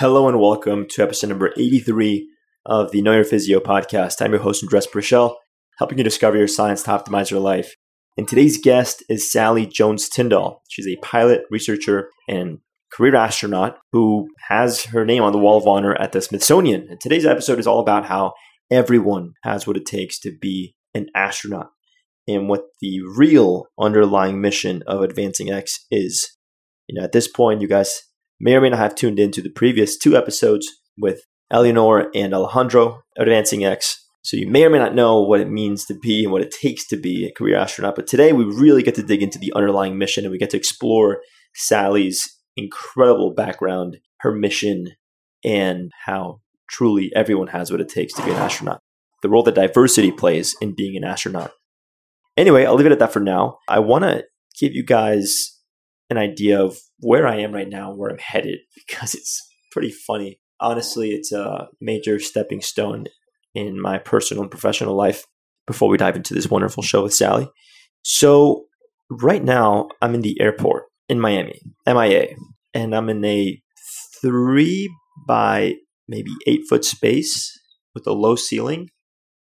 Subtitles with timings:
[0.00, 2.26] Hello and welcome to episode number 83
[2.64, 4.22] of the Know Your Physio podcast.
[4.22, 5.34] I'm your host, Andres Preschel,
[5.76, 7.76] helping you discover your science to optimize your life.
[8.16, 10.62] And today's guest is Sally Jones Tindall.
[10.70, 12.60] She's a pilot, researcher, and
[12.90, 16.86] career astronaut who has her name on the wall of honor at the Smithsonian.
[16.88, 18.32] And today's episode is all about how
[18.70, 21.72] everyone has what it takes to be an astronaut
[22.26, 26.38] and what the real underlying mission of Advancing X is.
[26.86, 28.00] You know, at this point, you guys
[28.40, 30.66] may or may not have tuned into the previous two episodes
[30.96, 31.20] with
[31.50, 34.04] Eleanor and Alejandro Advancing X.
[34.22, 36.50] So you may or may not know what it means to be and what it
[36.50, 37.96] takes to be a career astronaut.
[37.96, 40.56] But today we really get to dig into the underlying mission and we get to
[40.56, 41.20] explore
[41.54, 44.88] Sally's incredible background, her mission,
[45.44, 48.80] and how truly everyone has what it takes to be an astronaut.
[49.22, 51.52] The role that diversity plays in being an astronaut.
[52.36, 53.58] Anyway, I'll leave it at that for now.
[53.68, 54.24] I want to
[54.58, 55.58] give you guys
[56.10, 59.40] an idea of where I am right now, where I'm headed, because it's
[59.72, 60.40] pretty funny.
[60.60, 63.06] Honestly, it's a major stepping stone
[63.54, 65.24] in my personal and professional life
[65.66, 67.48] before we dive into this wonderful show with Sally.
[68.02, 68.66] So,
[69.10, 72.34] right now, I'm in the airport in Miami, MIA,
[72.74, 73.60] and I'm in a
[74.20, 74.92] three
[75.26, 75.74] by
[76.08, 77.58] maybe eight foot space
[77.94, 78.90] with a low ceiling.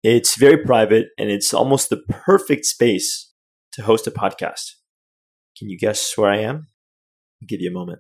[0.03, 3.31] It's very private and it's almost the perfect space
[3.73, 4.71] to host a podcast.
[5.57, 6.67] Can you guess where I am?
[7.41, 7.99] I'll give you a moment.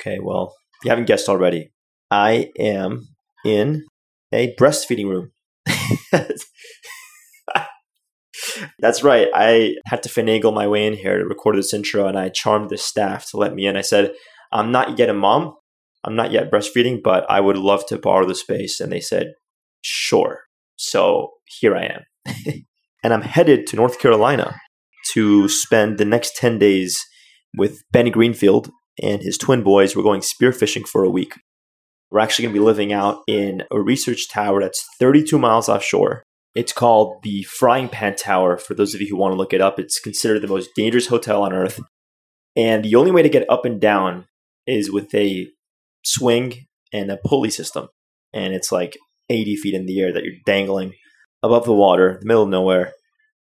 [0.00, 1.72] Okay, well, if you haven't guessed already,
[2.10, 3.08] I am
[3.44, 3.86] in
[4.32, 5.32] a breastfeeding room.
[8.78, 9.28] That's right.
[9.34, 12.70] I had to finagle my way in here to record this intro, and I charmed
[12.70, 13.76] the staff to let me in.
[13.76, 14.12] I said,
[14.52, 15.54] I'm not yet a mom.
[16.04, 18.80] I'm not yet breastfeeding, but I would love to borrow the space.
[18.80, 19.34] And they said,
[19.82, 20.40] sure.
[20.76, 22.64] So here I am.
[23.04, 24.56] and I'm headed to North Carolina
[25.14, 27.00] to spend the next 10 days
[27.56, 28.70] with Benny Greenfield
[29.02, 29.96] and his twin boys.
[29.96, 31.34] We're going spearfishing for a week.
[32.10, 36.24] We're actually going to be living out in a research tower that's 32 miles offshore.
[36.54, 38.56] It's called the Frying Pan Tower.
[38.56, 41.06] For those of you who want to look it up, it's considered the most dangerous
[41.06, 41.80] hotel on earth.
[42.56, 44.26] And the only way to get up and down
[44.66, 45.48] is with a
[46.04, 47.88] swing and a pulley system.
[48.32, 48.96] And it's like
[49.28, 50.94] 80 feet in the air that you're dangling
[51.42, 52.92] above the water, the middle of nowhere,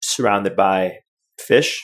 [0.02, 1.00] surrounded by
[1.40, 1.82] fish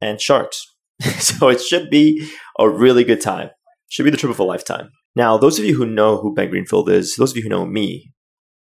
[0.00, 0.64] and sharks.
[1.18, 2.28] so it should be
[2.58, 3.50] a really good time.
[3.88, 4.90] Should be the trip of a lifetime.
[5.16, 7.64] Now, those of you who know who Ben Greenfield is, those of you who know
[7.64, 8.12] me,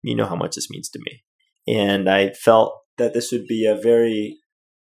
[0.02, 1.22] you know how much this means to me.
[1.66, 4.38] And I felt that this would be a very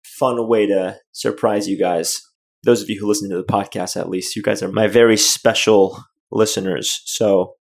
[0.04, 2.20] fun way to surprise you guys.
[2.64, 5.16] Those of you who listen to the podcast, at least, you guys are my very
[5.16, 6.02] special
[6.32, 7.02] listeners.
[7.04, 7.54] So,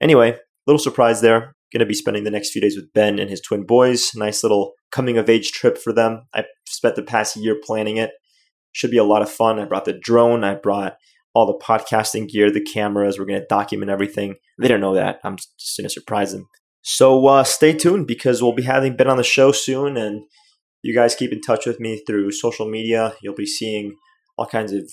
[0.00, 1.54] anyway, little surprise there.
[1.72, 4.12] Going to be spending the next few days with Ben and his twin boys.
[4.14, 6.22] Nice little coming of age trip for them.
[6.34, 8.10] I spent the past year planning it.
[8.72, 9.58] Should be a lot of fun.
[9.58, 10.44] I brought the drone.
[10.44, 10.96] I brought
[11.34, 13.18] all the podcasting gear, the cameras.
[13.18, 14.36] We're going to document everything.
[14.58, 15.20] They don't know that.
[15.24, 16.48] I'm just going to surprise them.
[16.82, 20.22] So uh, stay tuned because we'll be having Ben on the show soon, and
[20.82, 23.14] you guys keep in touch with me through social media.
[23.22, 23.96] You'll be seeing
[24.36, 24.90] all kinds of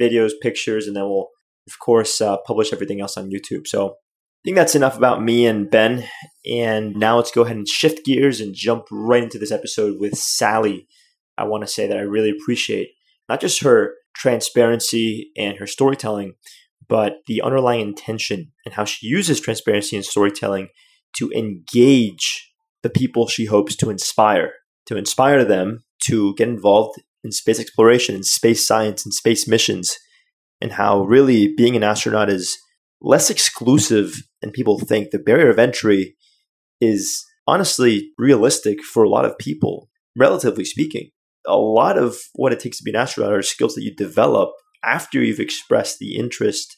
[0.00, 1.28] videos, pictures, and then we'll,
[1.66, 3.66] of course, uh, publish everything else on YouTube.
[3.66, 3.96] So
[4.40, 6.08] I think that's enough about me and Ben.
[6.50, 10.16] And now let's go ahead and shift gears and jump right into this episode with
[10.16, 10.88] Sally.
[11.36, 12.88] I want to say that I really appreciate
[13.28, 16.36] not just her transparency and her storytelling,
[16.88, 20.68] but the underlying intention and how she uses transparency and storytelling
[21.18, 22.50] to engage
[22.82, 24.52] the people she hopes to inspire,
[24.86, 29.96] to inspire them to get involved in space exploration and space science and space missions,
[30.62, 32.56] and how really being an astronaut is
[33.02, 35.10] less exclusive than people think.
[35.10, 36.16] The barrier of entry
[36.80, 41.10] is honestly realistic for a lot of people, relatively speaking.
[41.46, 44.50] A lot of what it takes to be an astronaut are skills that you develop
[44.84, 46.76] after you've expressed the interest.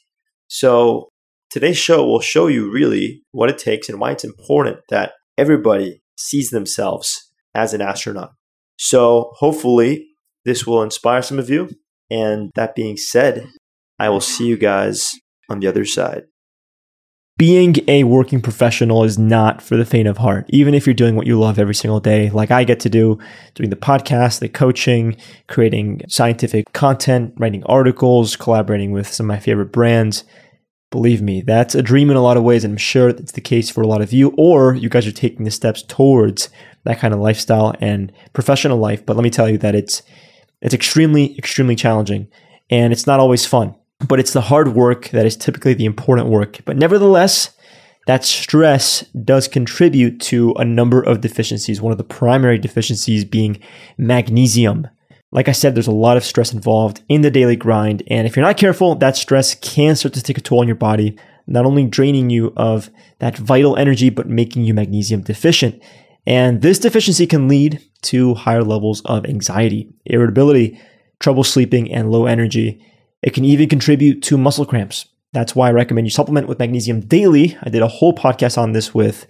[0.48, 1.08] So
[1.50, 6.02] today's show will show you really what it takes and why it's important that everybody
[6.16, 8.32] sees themselves as an astronaut.
[8.78, 10.08] So hopefully
[10.44, 11.70] this will inspire some of you.
[12.10, 13.48] And that being said,
[13.98, 15.12] I will see you guys
[15.48, 16.24] on the other side.
[17.38, 21.16] Being a working professional is not for the faint of heart, even if you're doing
[21.16, 23.18] what you love every single day, like I get to do,
[23.54, 25.16] doing the podcast, the coaching,
[25.48, 30.24] creating scientific content, writing articles, collaborating with some of my favorite brands.
[30.90, 33.40] Believe me, that's a dream in a lot of ways, and I'm sure that's the
[33.40, 36.50] case for a lot of you, or you guys are taking the steps towards
[36.84, 39.04] that kind of lifestyle and professional life.
[39.06, 40.02] But let me tell you that it's
[40.60, 42.28] it's extremely, extremely challenging,
[42.68, 43.74] and it's not always fun
[44.06, 46.58] but it's the hard work that is typically the important work.
[46.64, 47.56] But nevertheless,
[48.06, 51.80] that stress does contribute to a number of deficiencies.
[51.80, 53.60] One of the primary deficiencies being
[53.96, 54.88] magnesium.
[55.30, 58.02] Like I said, there's a lot of stress involved in the daily grind.
[58.08, 60.76] And if you're not careful, that stress can start to take a toll on your
[60.76, 61.16] body,
[61.46, 62.90] not only draining you of
[63.20, 65.82] that vital energy, but making you magnesium deficient.
[66.26, 70.80] And this deficiency can lead to higher levels of anxiety, irritability,
[71.18, 72.84] trouble sleeping, and low energy.
[73.22, 75.06] It can even contribute to muscle cramps.
[75.32, 77.56] That's why I recommend you supplement with magnesium daily.
[77.62, 79.26] I did a whole podcast on this with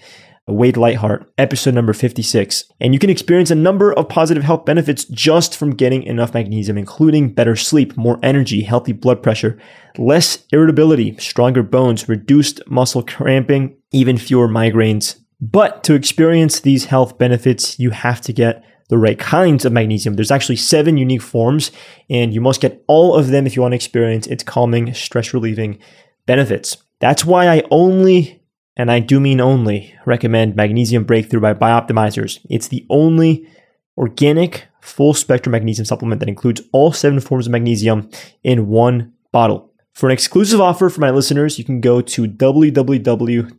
[0.48, 2.64] Wade Lightheart, episode number 56.
[2.80, 6.78] And you can experience a number of positive health benefits just from getting enough magnesium,
[6.78, 9.58] including better sleep, more energy, healthy blood pressure,
[9.98, 15.20] less irritability, stronger bones, reduced muscle cramping, even fewer migraines.
[15.40, 20.16] But to experience these health benefits, you have to get the right kinds of magnesium.
[20.16, 21.72] There's actually seven unique forms,
[22.10, 25.32] and you must get all of them if you want to experience its calming, stress
[25.32, 25.78] relieving
[26.26, 26.76] benefits.
[27.00, 28.42] That's why I only
[28.76, 32.40] and I do mean only, recommend Magnesium Breakthrough by Bioptimizers.
[32.50, 33.48] It's the only
[33.96, 38.10] organic full spectrum magnesium supplement that includes all seven forms of magnesium
[38.42, 39.72] in one bottle.
[39.94, 43.56] For an exclusive offer for my listeners, you can go to www.mag,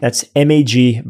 [0.00, 1.02] that's M-A-G,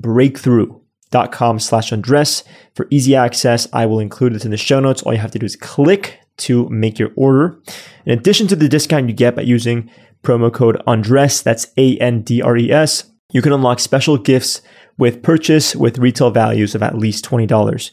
[1.14, 2.44] breakthrough.com slash Andres.
[2.74, 5.02] For easy access, I will include it in the show notes.
[5.02, 7.58] All you have to do is click to make your order.
[8.04, 9.90] In addition to the discount you get by using
[10.22, 14.62] promo code Andres, that's A N D R E S, you can unlock special gifts
[14.98, 17.90] with purchase with retail values of at least $20.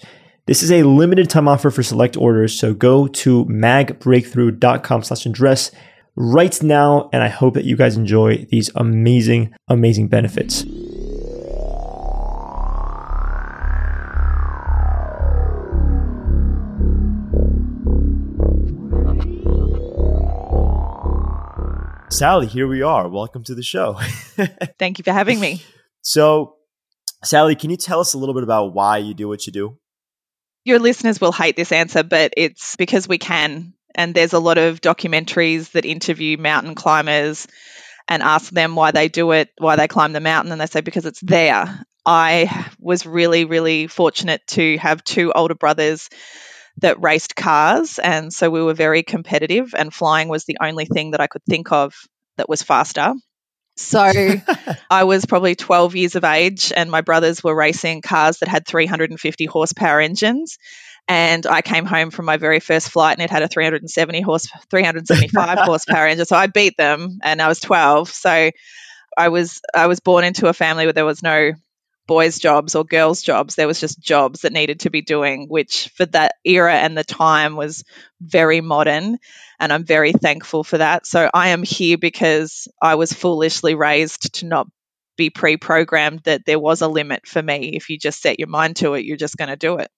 [0.47, 5.71] This is a limited time offer for select orders, so go to magbreakthrough.com slash Andres
[6.15, 10.65] right now, and I hope that you guys enjoy these amazing, amazing benefits.
[22.11, 23.07] Sally, here we are.
[23.07, 23.93] Welcome to the show.
[24.77, 25.63] Thank you for having me.
[26.01, 26.55] So,
[27.23, 29.77] Sally, can you tell us a little bit about why you do what you do?
[30.65, 33.73] Your listeners will hate this answer, but it's because we can.
[33.95, 37.47] And there's a lot of documentaries that interview mountain climbers
[38.09, 40.81] and ask them why they do it, why they climb the mountain, and they say
[40.81, 41.81] because it's there.
[42.05, 46.09] I was really, really fortunate to have two older brothers
[46.77, 47.99] that raced cars.
[47.99, 51.43] And so we were very competitive, and flying was the only thing that I could
[51.43, 51.95] think of
[52.37, 53.13] that was faster.
[53.77, 53.99] So
[54.89, 58.67] I was probably 12 years of age, and my brothers were racing cars that had
[58.67, 60.57] 350 horsepower engines.
[61.07, 64.47] And I came home from my very first flight, and it had a 370 horse,
[64.69, 66.25] 375 horsepower engine.
[66.25, 68.09] So I beat them, and I was 12.
[68.09, 68.51] So
[69.17, 71.51] I was I was born into a family where there was no
[72.11, 73.55] boys' jobs or girls' jobs.
[73.55, 77.05] There was just jobs that needed to be doing, which for that era and the
[77.05, 77.85] time was
[78.19, 79.17] very modern.
[79.61, 81.07] And I'm very thankful for that.
[81.07, 84.67] So I am here because I was foolishly raised to not
[85.15, 87.77] be pre programmed that there was a limit for me.
[87.77, 89.89] If you just set your mind to it, you're just going to do it.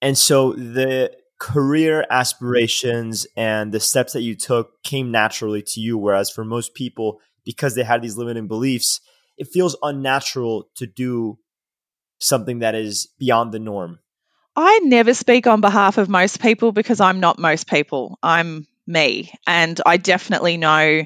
[0.00, 5.98] And so the career aspirations and the steps that you took came naturally to you.
[5.98, 9.02] Whereas for most people, because they had these limiting beliefs,
[9.36, 11.38] it feels unnatural to do
[12.18, 13.98] something that is beyond the norm.
[14.56, 18.18] I never speak on behalf of most people because I'm not most people.
[18.22, 19.32] I'm me.
[19.46, 21.04] And I definitely know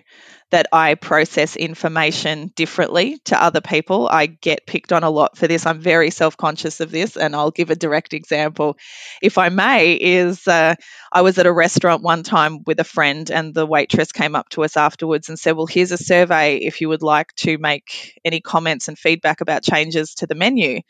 [0.50, 4.08] that I process information differently to other people.
[4.10, 5.66] I get picked on a lot for this.
[5.66, 8.76] I'm very self conscious of this, and I'll give a direct example,
[9.22, 9.94] if I may.
[9.94, 10.74] Is uh,
[11.12, 14.48] I was at a restaurant one time with a friend, and the waitress came up
[14.50, 18.18] to us afterwards and said, Well, here's a survey if you would like to make
[18.24, 20.80] any comments and feedback about changes to the menu.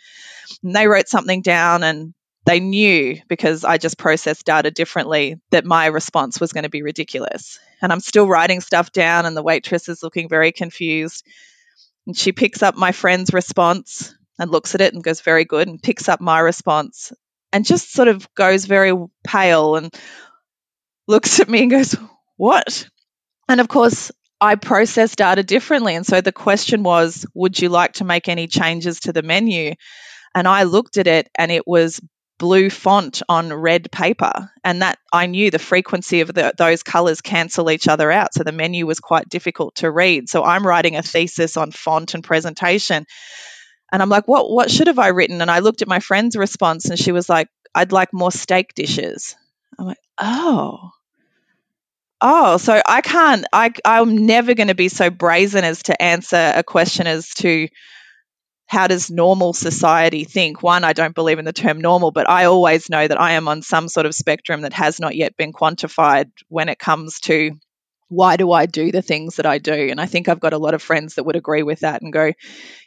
[0.62, 2.14] And they wrote something down, and
[2.48, 6.80] they knew because I just processed data differently that my response was going to be
[6.80, 7.58] ridiculous.
[7.82, 11.26] And I'm still writing stuff down, and the waitress is looking very confused.
[12.06, 15.68] And she picks up my friend's response and looks at it and goes, Very good,
[15.68, 17.12] and picks up my response
[17.52, 19.94] and just sort of goes very pale and
[21.06, 21.96] looks at me and goes,
[22.38, 22.88] What?
[23.46, 25.96] And of course, I process data differently.
[25.96, 29.74] And so the question was, Would you like to make any changes to the menu?
[30.34, 32.00] And I looked at it and it was
[32.38, 34.50] blue font on red paper.
[34.64, 38.34] And that i knew the frequency of the, those colors cancel each other out.
[38.34, 40.28] So the menu was quite difficult to read.
[40.28, 43.06] So i'm writing a thesis on font and presentation.
[43.92, 45.42] And i'm like what what should have i written?
[45.42, 48.74] And i looked at my friend's response and she was like i'd like more steak
[48.74, 49.36] dishes.
[49.78, 50.90] I'm like oh.
[52.20, 56.52] Oh so i can't i i'm never going to be so brazen as to answer
[56.54, 57.68] a question as to
[58.68, 60.62] how does normal society think?
[60.62, 63.48] One, I don't believe in the term normal, but I always know that I am
[63.48, 67.52] on some sort of spectrum that has not yet been quantified when it comes to
[68.08, 69.72] why do I do the things that I do?
[69.72, 72.12] And I think I've got a lot of friends that would agree with that and
[72.12, 72.32] go,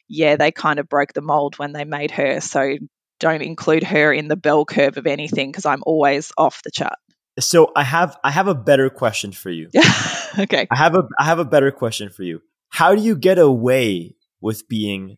[0.07, 2.41] yeah, they kind of broke the mold when they made her.
[2.41, 2.77] So
[3.19, 6.97] don't include her in the bell curve of anything because I'm always off the chart.
[7.39, 9.69] So I have I have a better question for you.
[10.39, 10.67] okay.
[10.69, 12.41] I have a I have a better question for you.
[12.69, 15.17] How do you get away with being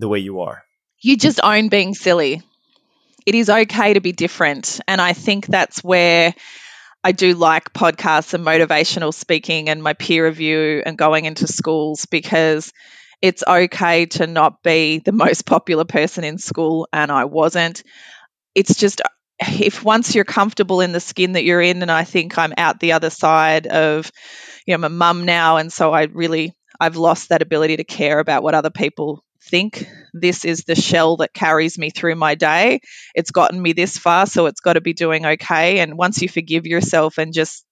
[0.00, 0.62] the way you are?
[1.00, 2.42] You just own being silly.
[3.26, 4.80] It is okay to be different.
[4.88, 6.34] And I think that's where
[7.02, 12.06] I do like podcasts and motivational speaking and my peer review and going into schools
[12.06, 12.72] because
[13.22, 16.88] it's okay to not be the most popular person in school.
[16.92, 17.82] And I wasn't.
[18.54, 19.00] It's just
[19.38, 22.80] if once you're comfortable in the skin that you're in, and I think I'm out
[22.80, 24.10] the other side of,
[24.66, 27.84] you know, I'm a mum now, and so I really I've lost that ability to
[27.84, 29.88] care about what other people think.
[30.12, 32.80] This is the shell that carries me through my day.
[33.14, 35.80] It's gotten me this far, so it's got to be doing okay.
[35.80, 37.64] And once you forgive yourself and just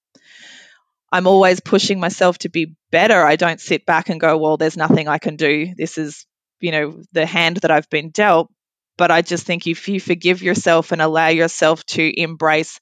[1.11, 3.25] I'm always pushing myself to be better.
[3.25, 5.73] I don't sit back and go, well, there's nothing I can do.
[5.75, 6.25] This is,
[6.59, 8.51] you know, the hand that I've been dealt.
[8.97, 12.79] But I just think if you forgive yourself and allow yourself to embrace,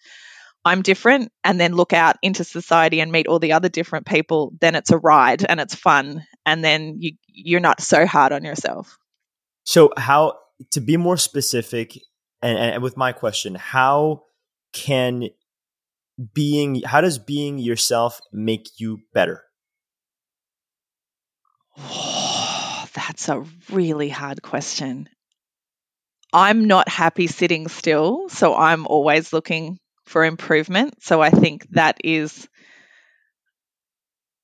[0.65, 4.51] I'm different, and then look out into society and meet all the other different people,
[4.59, 6.25] then it's a ride and it's fun.
[6.47, 8.97] And then you, you're not so hard on yourself.
[9.65, 10.37] So, how,
[10.71, 11.99] to be more specific,
[12.41, 14.23] and, and with my question, how
[14.71, 15.27] can
[16.33, 19.43] being, how does being yourself make you better?
[21.77, 25.09] that's a really hard question.
[26.31, 31.03] I'm not happy sitting still, so I'm always looking for improvement.
[31.03, 32.47] So I think that is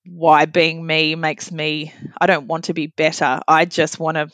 [0.05, 3.39] why being me makes me I don't want to be better.
[3.47, 4.29] I just want to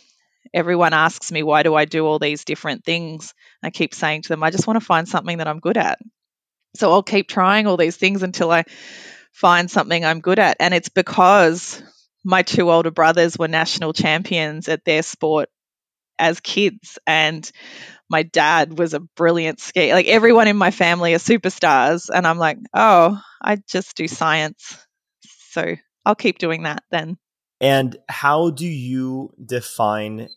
[0.54, 3.34] everyone asks me why do I do all these different things?
[3.64, 6.00] I keep saying to them I just want to find something that I'm good at.
[6.76, 8.66] So I'll keep trying all these things until I
[9.32, 11.82] find something I'm good at and it's because
[12.24, 15.50] my two older brothers were national champions at their sport
[16.18, 17.50] as kids and
[18.10, 22.38] my dad was a brilliant skier like everyone in my family are superstars and i'm
[22.38, 24.78] like oh i just do science
[25.50, 25.76] so
[26.06, 27.18] i'll keep doing that then.
[27.62, 30.30] And how do you define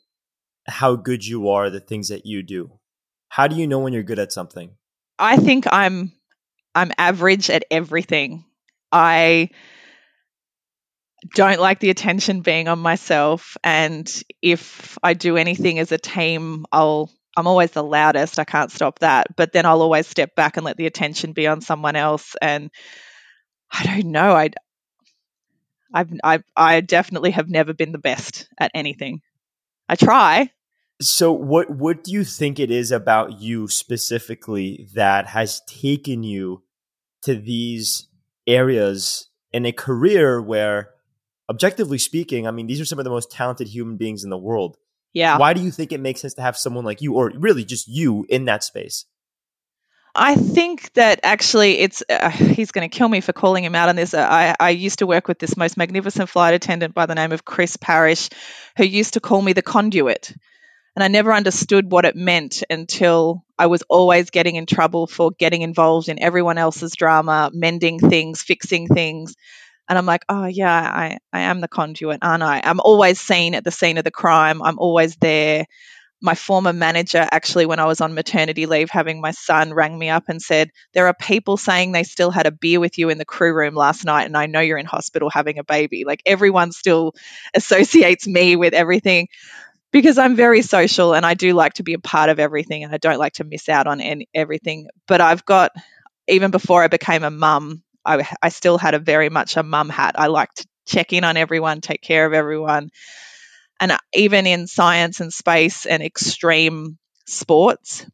[0.67, 2.79] how good you are the things that you do?
[3.29, 4.75] How do you know when you're good at something?
[5.19, 6.13] I think i'm
[6.75, 8.45] i'm average at everything.
[8.91, 9.51] I
[11.35, 16.67] don't like the attention being on myself and if i do anything as a team
[16.73, 20.57] i'll i'm always the loudest i can't stop that but then i'll always step back
[20.57, 22.71] and let the attention be on someone else and
[23.71, 24.51] i don't know i
[25.93, 29.21] I've, I, I definitely have never been the best at anything.
[29.89, 30.51] I try.
[31.01, 36.63] So, what what do you think it is about you specifically that has taken you
[37.23, 38.09] to these
[38.47, 40.91] areas in a career where
[41.51, 44.39] objectively speaking, I mean, these are some of the most talented human beings in the
[44.39, 44.77] world.
[45.13, 45.39] Yeah.
[45.39, 47.87] Why do you think it makes sense to have someone like you, or really just
[47.89, 49.05] you, in that space?
[50.15, 53.89] I think that actually it's, uh, he's going to kill me for calling him out
[53.89, 54.13] on this.
[54.13, 57.47] I, I used to work with this most magnificent flight attendant by the name of
[57.47, 58.29] Chris Parrish,
[58.77, 60.35] who used to call me the conduit.
[60.95, 65.31] And I never understood what it meant until I was always getting in trouble for
[65.31, 69.35] getting involved in everyone else's drama, mending things, fixing things.
[69.89, 72.61] And I'm like, oh, yeah, I, I am the conduit, aren't I?
[72.63, 74.63] I'm always seen at the scene of the crime.
[74.63, 75.65] I'm always there.
[76.23, 80.09] My former manager, actually, when I was on maternity leave having my son, rang me
[80.09, 83.19] up and said, There are people saying they still had a beer with you in
[83.19, 86.05] the crew room last night, and I know you're in hospital having a baby.
[86.07, 87.15] Like everyone still
[87.55, 89.29] associates me with everything
[89.93, 92.95] because I'm very social and I do like to be a part of everything and
[92.95, 94.89] I don't like to miss out on any, everything.
[95.07, 95.73] But I've got,
[96.27, 99.89] even before I became a mum, I, I still had a very much a mum
[99.89, 100.15] hat.
[100.19, 102.91] I liked to check in on everyone, take care of everyone.
[103.83, 108.07] And uh, even in science and space and extreme sports,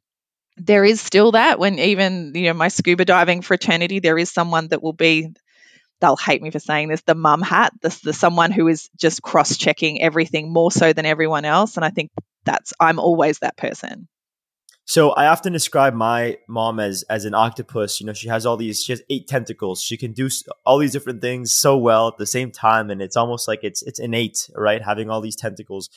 [0.56, 4.68] there is still that when even, you know, my scuba diving fraternity, there is someone
[4.68, 5.28] that will be
[6.00, 9.20] they'll hate me for saying this the mum hat the, the someone who is just
[9.20, 11.76] cross checking everything more so than everyone else.
[11.76, 12.12] And i think
[12.44, 14.08] that's i'm always that person
[14.88, 18.00] so I often describe my mom as as an octopus.
[18.00, 18.82] You know, she has all these.
[18.82, 19.82] She has eight tentacles.
[19.82, 20.30] She can do
[20.64, 23.82] all these different things so well at the same time, and it's almost like it's
[23.82, 24.80] it's innate, right?
[24.80, 25.90] Having all these tentacles.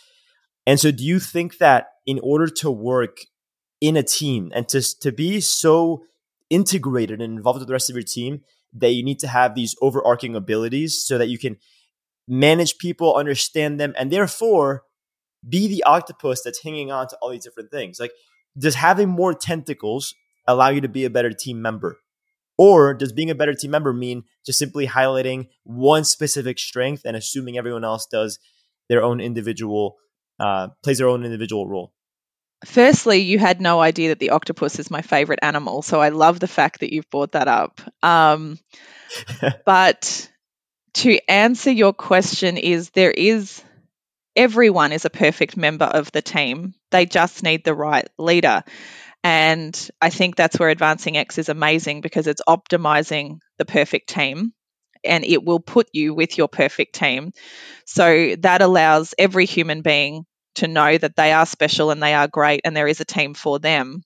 [0.67, 3.19] And so, do you think that in order to work
[3.79, 6.03] in a team and to to be so
[6.50, 8.41] integrated and involved with the rest of your team,
[8.74, 11.55] that you need to have these overarching abilities so that you can
[12.27, 14.83] manage people, understand them, and therefore
[15.48, 18.12] be the octopus that's hanging on to all these different things, like
[18.58, 20.15] does having more tentacles
[20.48, 21.98] allow you to be a better team member?
[22.58, 27.17] Or does being a better team member mean just simply highlighting one specific strength and
[27.17, 28.39] assuming everyone else does
[28.89, 29.96] their own individual,
[30.39, 31.93] uh, plays their own individual role?
[32.65, 36.39] Firstly, you had no idea that the octopus is my favorite animal, so I love
[36.39, 37.81] the fact that you've brought that up.
[38.03, 38.60] Um,
[39.65, 40.29] but
[40.96, 43.63] to answer your question is there is
[44.35, 46.73] everyone is a perfect member of the team.
[46.91, 48.63] They just need the right leader.
[49.23, 54.53] And I think that's where Advancing X is amazing because it's optimizing the perfect team
[55.03, 57.31] and it will put you with your perfect team.
[57.85, 62.27] So that allows every human being to know that they are special and they are
[62.27, 64.01] great and there is a team for them.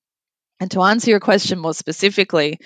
[0.59, 2.59] And to answer your question more specifically,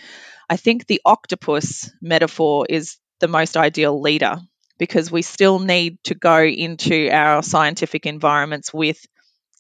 [0.50, 4.38] I think the octopus metaphor is the most ideal leader
[4.80, 9.06] because we still need to go into our scientific environments with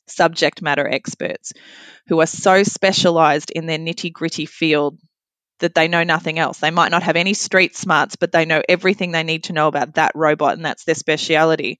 [0.08, 1.54] subject matter experts
[2.08, 4.98] who are so specialized in their nitty gritty field
[5.60, 6.60] that they know nothing else.
[6.60, 9.68] They might not have any street smarts, but they know everything they need to know
[9.68, 11.80] about that robot, and that's their speciality.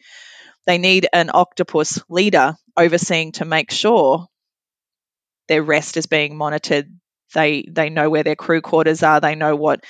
[0.68, 4.28] They need an octopus leader overseeing to make sure
[5.48, 6.88] their rest is being monitored.
[7.34, 9.20] They they know where their crew quarters are.
[9.20, 9.84] They know what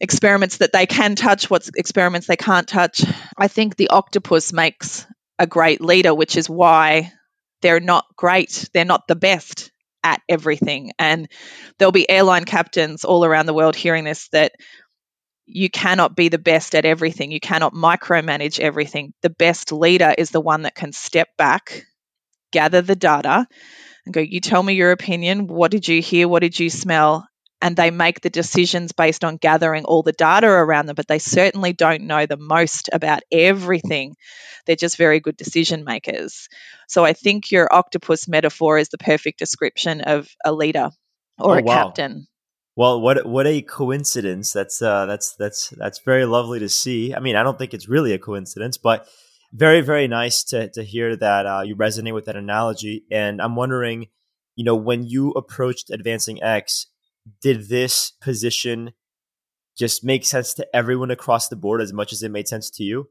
[0.00, 3.02] experiments that they can touch, what experiments they can't touch.
[3.36, 5.06] I think the octopus makes
[5.38, 7.12] a great leader, which is why
[7.62, 8.68] they're not great.
[8.72, 9.70] They're not the best
[10.02, 10.92] at everything.
[10.98, 11.28] And
[11.78, 14.52] there'll be airline captains all around the world hearing this that
[15.46, 17.30] you cannot be the best at everything.
[17.30, 19.12] You cannot micromanage everything.
[19.22, 21.84] The best leader is the one that can step back,
[22.52, 23.46] gather the data,
[24.04, 25.46] and go, You tell me your opinion.
[25.46, 26.28] What did you hear?
[26.28, 27.26] What did you smell?
[27.64, 31.18] And they make the decisions based on gathering all the data around them, but they
[31.18, 34.16] certainly don't know the most about everything.
[34.66, 36.50] They're just very good decision makers.
[36.88, 40.90] So I think your octopus metaphor is the perfect description of a leader
[41.38, 41.72] or oh, a wow.
[41.72, 42.26] captain.
[42.76, 44.52] Well, what what a coincidence!
[44.52, 47.14] That's uh, that's that's that's very lovely to see.
[47.14, 49.08] I mean, I don't think it's really a coincidence, but
[49.52, 53.04] very very nice to to hear that uh, you resonate with that analogy.
[53.10, 54.08] And I'm wondering,
[54.54, 56.88] you know, when you approached Advancing X,
[57.40, 58.92] did this position
[59.76, 62.84] just make sense to everyone across the board as much as it made sense to
[62.84, 63.08] you?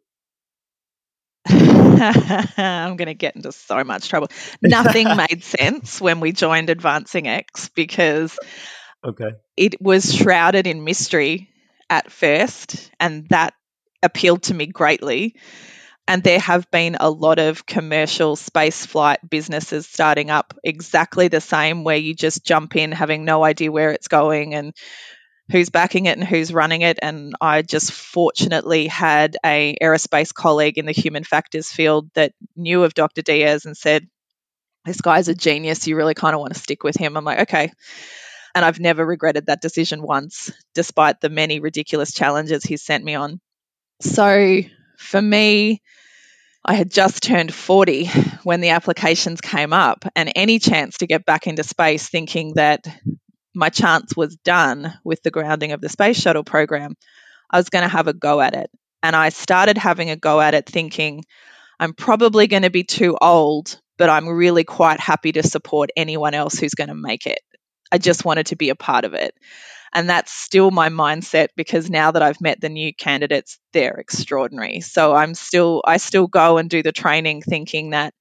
[1.47, 4.29] I'm going to get into so much trouble.
[4.61, 8.37] Nothing made sense when we joined Advancing X because
[9.03, 9.31] okay.
[9.57, 11.49] it was shrouded in mystery
[11.89, 13.53] at first, and that
[14.01, 15.35] appealed to me greatly.
[16.07, 21.39] And there have been a lot of commercial space flight businesses starting up exactly the
[21.41, 24.73] same, where you just jump in having no idea where it's going and
[25.49, 26.99] who's backing it and who's running it.
[27.01, 32.83] And I just fortunately had a aerospace colleague in the human factors field that knew
[32.83, 33.21] of Dr.
[33.21, 34.07] Diaz and said,
[34.85, 35.87] "This guy's a genius.
[35.87, 37.71] You really kind of want to stick with him." I'm like, okay.
[38.55, 43.15] And I've never regretted that decision once, despite the many ridiculous challenges he's sent me
[43.15, 43.39] on.
[44.01, 44.61] So
[45.03, 45.81] for me,
[46.65, 48.05] I had just turned 40
[48.43, 52.85] when the applications came up, and any chance to get back into space, thinking that
[53.53, 56.95] my chance was done with the grounding of the space shuttle program,
[57.49, 58.71] I was going to have a go at it.
[59.03, 61.25] And I started having a go at it thinking,
[61.79, 66.33] I'm probably going to be too old, but I'm really quite happy to support anyone
[66.33, 67.39] else who's going to make it.
[67.91, 69.35] I just wanted to be a part of it.
[69.93, 74.81] And that's still my mindset because now that I've met the new candidates, they're extraordinary.
[74.81, 78.13] So I'm still, I still go and do the training thinking that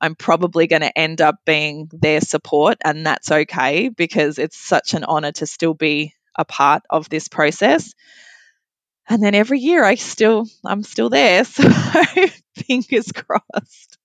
[0.00, 4.94] I'm probably going to end up being their support, and that's okay because it's such
[4.94, 7.92] an honor to still be a part of this process.
[9.08, 11.44] And then every year I still I'm still there.
[11.54, 11.68] So
[12.66, 13.98] fingers crossed.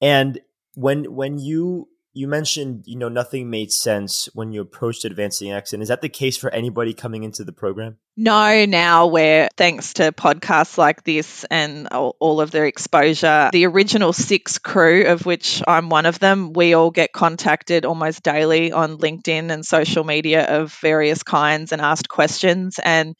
[0.00, 0.40] And
[0.74, 5.72] when when you you mentioned you know nothing made sense when you approached advancing x
[5.72, 7.96] and is that the case for anybody coming into the program?
[8.16, 14.12] No now where thanks to podcasts like this and all of their exposure the original
[14.12, 18.98] six crew of which i'm one of them we all get contacted almost daily on
[18.98, 22.78] linkedin and social media of various kinds and asked questions.
[22.82, 23.14] And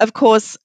[0.00, 0.56] of course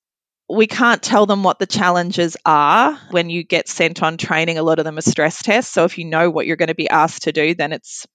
[0.50, 4.58] we can't tell them what the challenges are when you get sent on training.
[4.58, 5.72] A lot of them are stress tests.
[5.72, 8.08] So if you know what you're going to be asked to do, then it's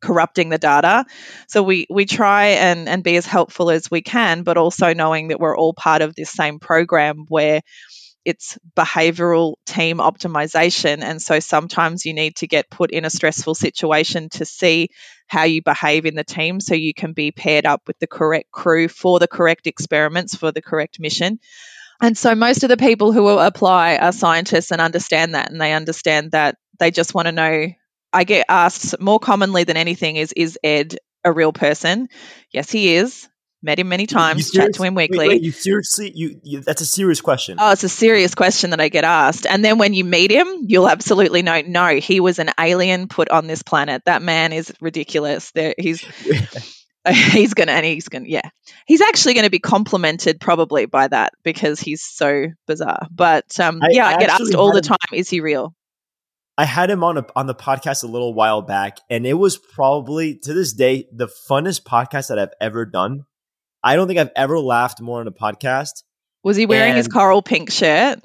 [0.00, 1.04] corrupting the data.
[1.48, 5.28] So we we try and and be as helpful as we can, but also knowing
[5.28, 7.60] that we're all part of this same program where
[8.24, 11.02] it's behavioral team optimization.
[11.02, 14.90] And so sometimes you need to get put in a stressful situation to see
[15.26, 18.50] how you behave in the team so you can be paired up with the correct
[18.50, 21.38] crew for the correct experiments for the correct mission.
[22.00, 25.60] And so most of the people who will apply are scientists and understand that and
[25.60, 27.68] they understand that they just want to know
[28.12, 32.08] I get asked more commonly than anything is is Ed a real person?
[32.52, 33.28] Yes, he is
[33.64, 35.28] met him many times, chat to him weekly.
[35.28, 37.56] wait, you seriously, you, you that's a serious question.
[37.58, 39.46] Oh, it's a serious question that I get asked.
[39.46, 43.30] And then when you meet him, you'll absolutely know no, he was an alien put
[43.30, 44.02] on this planet.
[44.04, 45.50] That man is ridiculous.
[45.52, 46.00] There he's
[47.08, 48.48] he's gonna and he's gonna yeah.
[48.86, 53.06] He's actually gonna be complimented probably by that because he's so bizarre.
[53.10, 55.74] But um I yeah, I get asked all the time, is he real?
[56.56, 59.56] I had him on a, on the podcast a little while back, and it was
[59.56, 63.24] probably to this day the funnest podcast that I've ever done.
[63.84, 66.02] I don't think I've ever laughed more on a podcast.
[66.42, 68.18] Was he wearing his And- coral pink shirt?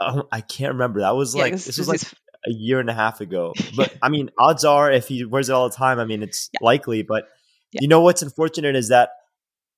[0.00, 1.00] Oh, I can't remember.
[1.00, 2.14] That was Yeah, like this this was was like his-
[2.46, 3.52] a year and a half ago.
[3.76, 6.48] But I mean, odds are if he wears it all the time, I mean, it's
[6.54, 6.58] Yeah.
[6.62, 7.02] likely.
[7.02, 7.28] But
[7.72, 7.80] Yeah.
[7.82, 9.10] you know what's unfortunate is that,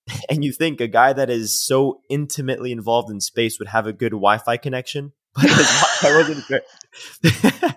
[0.31, 3.92] and you think a guy that is so intimately involved in space would have a
[3.92, 7.75] good Wi-Fi connection, but his Wi-Fi wasn't very,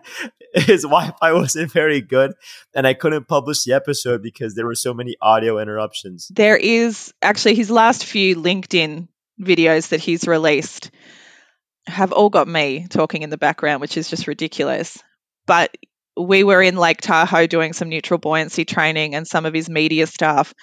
[0.54, 2.34] his Wi-Fi wasn't very good,
[2.76, 6.30] and I couldn't publish the episode because there were so many audio interruptions.
[6.34, 9.08] There is actually his last few LinkedIn
[9.40, 10.92] videos that he's released
[11.88, 15.02] have all got me talking in the background, which is just ridiculous.
[15.46, 15.76] But
[16.18, 20.08] we were in Lake Tahoe doing some neutral buoyancy training, and some of his media
[20.08, 20.54] staff.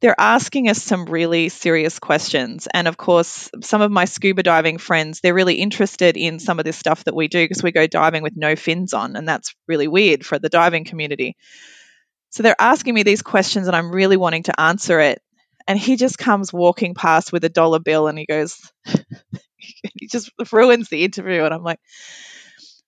[0.00, 2.66] They're asking us some really serious questions.
[2.72, 6.64] And of course, some of my scuba diving friends, they're really interested in some of
[6.64, 9.16] this stuff that we do because we go diving with no fins on.
[9.16, 11.36] And that's really weird for the diving community.
[12.30, 15.20] So they're asking me these questions, and I'm really wanting to answer it.
[15.68, 18.58] And he just comes walking past with a dollar bill and he goes,
[19.56, 21.44] he just ruins the interview.
[21.44, 21.80] And I'm like,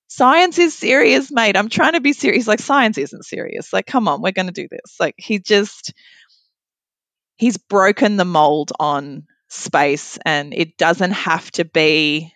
[0.09, 1.57] science is serious, mate.
[1.57, 2.39] I'm trying to be serious.
[2.39, 3.73] He's like, science isn't serious.
[3.73, 4.97] Like, come on, we're going to do this.
[4.99, 5.93] Like, he just,
[7.37, 12.33] he's broken the mold on space and it doesn't have to be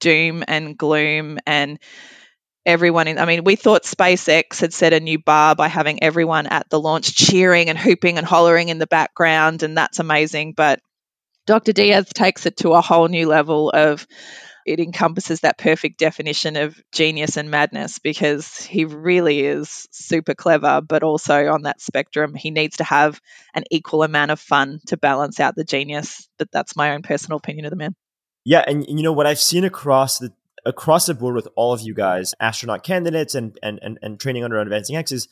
[0.00, 1.78] doom and gloom and
[2.64, 6.46] everyone in I mean we thought SpaceX had set a new bar by having everyone
[6.46, 10.80] at the launch cheering and hooping and hollering in the background and that's amazing but
[11.46, 11.72] Dr.
[11.74, 14.06] Diaz takes it to a whole new level of
[14.64, 20.80] it encompasses that perfect definition of genius and madness because he really is super clever
[20.80, 23.20] but also on that spectrum he needs to have
[23.54, 27.36] an equal amount of fun to balance out the genius but that's my own personal
[27.36, 27.94] opinion of the man
[28.44, 30.32] Yeah, and you know what I've seen across the
[30.66, 34.44] across the board with all of you guys, astronaut candidates and and and, and training
[34.44, 35.28] under Advancing X is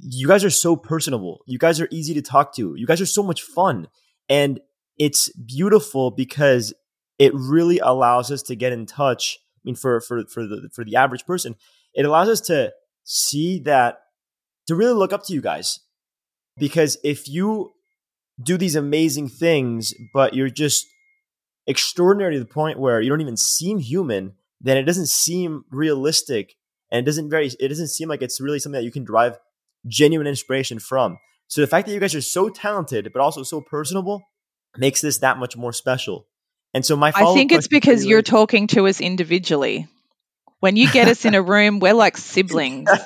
[0.00, 1.40] you guys are so personable.
[1.46, 2.74] You guys are easy to talk to.
[2.76, 3.88] You guys are so much fun.
[4.28, 4.60] And
[4.96, 6.72] it's beautiful because
[7.18, 9.38] it really allows us to get in touch.
[9.56, 11.56] I mean, for for for the for the average person,
[11.94, 12.72] it allows us to
[13.04, 14.00] see that
[14.66, 15.80] to really look up to you guys.
[16.56, 17.72] Because if you
[18.40, 20.86] do these amazing things, but you're just
[21.66, 26.54] extraordinary to the point where you don't even seem human, then it doesn't seem realistic
[26.90, 29.38] and it doesn't very it doesn't seem like it's really something that you can derive
[29.86, 31.18] genuine inspiration from.
[31.48, 34.22] So the fact that you guys are so talented but also so personable
[34.76, 36.27] makes this that much more special.
[36.78, 38.86] And so my I think it's follow-up question for because you you're is- talking to
[38.86, 39.88] us individually.
[40.60, 42.88] When you get us in a room, we're like siblings.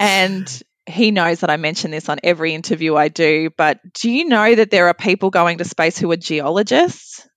[0.00, 4.24] And he knows that I mention this on every interview I do, but do you
[4.24, 7.28] know that there are people going to space who are geologists?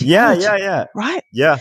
[0.00, 0.84] yeah, Geology, yeah, yeah.
[0.96, 1.22] Right?
[1.32, 1.58] Yeah.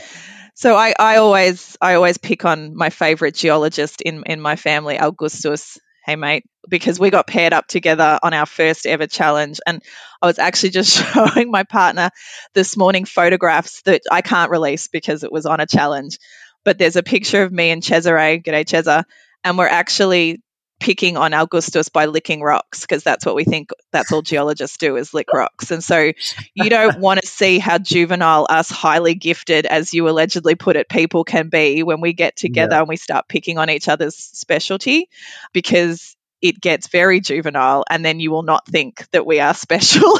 [0.56, 4.98] So I, I always I always pick on my favorite geologist in, in my family,
[4.98, 5.78] Augustus.
[6.08, 9.60] Hey mate, because we got paired up together on our first ever challenge.
[9.68, 9.84] And
[10.22, 12.12] I was actually just showing my partner
[12.54, 16.18] this morning photographs that I can't release because it was on a challenge.
[16.64, 19.04] But there's a picture of me and Cesare, g'day Cesar,
[19.44, 20.42] and we're actually
[20.80, 24.96] picking on Augustus by licking rocks because that's what we think that's all geologists do
[24.96, 25.72] is lick rocks.
[25.72, 26.12] And so
[26.54, 30.90] you don't want to see how juvenile us highly gifted as you allegedly put it
[30.90, 35.10] people can be when we get together and we start picking on each other's specialty
[35.54, 40.20] because it gets very juvenile and then you will not think that we are special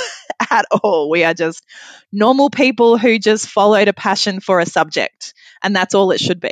[0.50, 1.10] at all.
[1.10, 1.64] We are just
[2.12, 6.40] normal people who just followed a passion for a subject and that's all it should
[6.40, 6.52] be.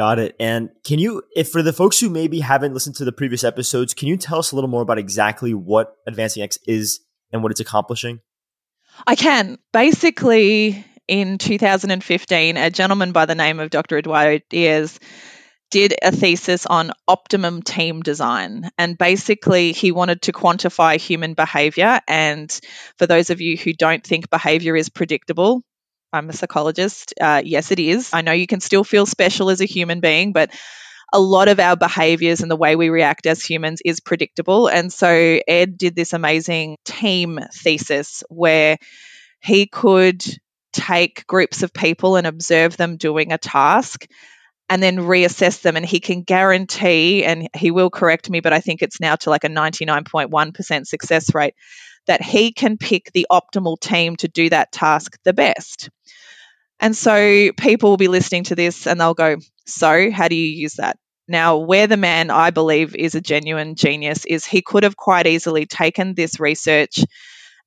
[0.00, 0.34] Got it.
[0.40, 3.92] And can you, if for the folks who maybe haven't listened to the previous episodes,
[3.92, 7.52] can you tell us a little more about exactly what Advancing X is and what
[7.52, 8.20] it's accomplishing?
[9.06, 9.58] I can.
[9.74, 13.98] Basically, in 2015, a gentleman by the name of Dr.
[13.98, 14.98] Eduardo Diaz
[15.70, 18.70] did a thesis on optimum team design.
[18.78, 22.00] And basically, he wanted to quantify human behavior.
[22.08, 22.50] And
[22.96, 25.62] for those of you who don't think behavior is predictable,
[26.12, 27.14] I'm a psychologist.
[27.20, 28.10] Uh, yes, it is.
[28.12, 30.50] I know you can still feel special as a human being, but
[31.12, 34.68] a lot of our behaviors and the way we react as humans is predictable.
[34.68, 38.78] And so Ed did this amazing team thesis where
[39.40, 40.24] he could
[40.72, 44.06] take groups of people and observe them doing a task
[44.68, 45.76] and then reassess them.
[45.76, 49.30] And he can guarantee, and he will correct me, but I think it's now to
[49.30, 51.54] like a 99.1% success rate,
[52.06, 55.90] that he can pick the optimal team to do that task the best.
[56.80, 60.50] And so people will be listening to this and they'll go, So, how do you
[60.50, 60.98] use that?
[61.28, 65.26] Now, where the man I believe is a genuine genius is he could have quite
[65.26, 67.04] easily taken this research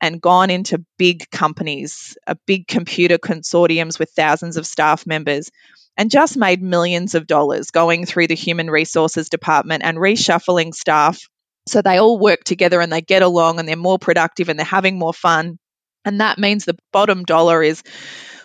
[0.02, 5.50] and gone into big companies, a big computer consortiums with thousands of staff members,
[5.96, 11.30] and just made millions of dollars going through the human resources department and reshuffling staff
[11.68, 14.66] so they all work together and they get along and they're more productive and they're
[14.66, 15.58] having more fun.
[16.06, 17.82] And that means the bottom dollar is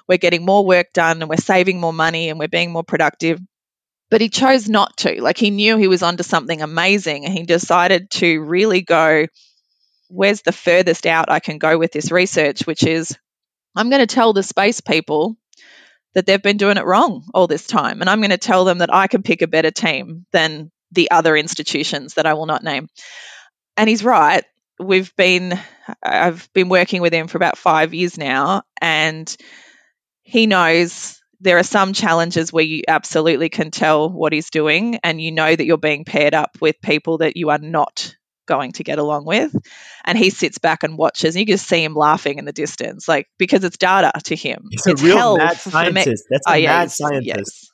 [0.09, 3.40] we're getting more work done and we're saving more money and we're being more productive.
[4.11, 5.23] But he chose not to.
[5.23, 9.27] Like he knew he was onto something amazing and he decided to really go,
[10.09, 13.16] where's the furthest out I can go with this research, which is
[13.77, 15.37] I'm going to tell the space people
[16.14, 18.01] that they've been doing it wrong all this time.
[18.01, 21.11] And I'm going to tell them that I can pick a better team than the
[21.11, 22.88] other institutions that I will not name.
[23.77, 24.42] And he's right.
[24.81, 25.59] We've been,
[26.03, 29.37] I've been working with him for about five years now, and
[30.29, 35.19] he knows there are some challenges where you absolutely can tell what he's doing, and
[35.19, 38.14] you know that you're being paired up with people that you are not
[38.47, 39.57] going to get along with.
[40.05, 43.09] And he sits back and watches, and you just see him laughing in the distance,
[43.09, 44.69] like because it's data to him.
[44.71, 46.25] He's it's a real mad scientist.
[46.29, 47.71] That's oh, a oh, yeah, mad scientist.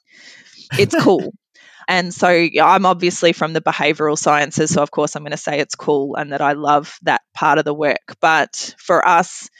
[0.70, 0.78] Yes.
[0.78, 1.34] It's cool.
[1.88, 5.58] and so I'm obviously from the behavioral sciences, so of course I'm going to say
[5.58, 8.14] it's cool and that I love that part of the work.
[8.20, 9.50] But for us,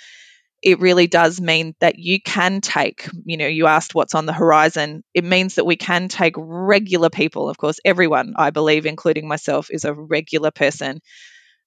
[0.65, 4.33] it really does mean that you can take, you know, you asked what's on the
[4.33, 5.05] horizon.
[5.13, 9.69] It means that we can take regular people, of course, everyone, I believe, including myself,
[9.71, 11.01] is a regular person,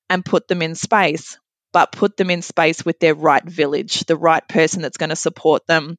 [0.09, 1.37] and put them in space,
[1.73, 5.15] but put them in space with their right village, the right person that's going to
[5.15, 5.95] support them,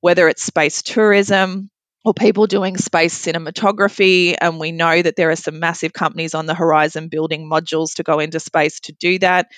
[0.00, 1.68] whether it's space tourism,
[2.02, 4.34] or people doing space cinematography.
[4.40, 8.04] And we know that there are some massive companies on the horizon building modules to
[8.04, 9.48] go into space to do that.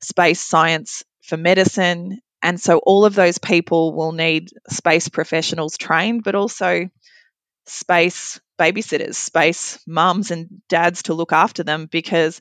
[0.00, 6.22] Space science for medicine, and so all of those people will need space professionals trained,
[6.24, 6.88] but also
[7.66, 12.40] space babysitters, space mums and dads to look after them because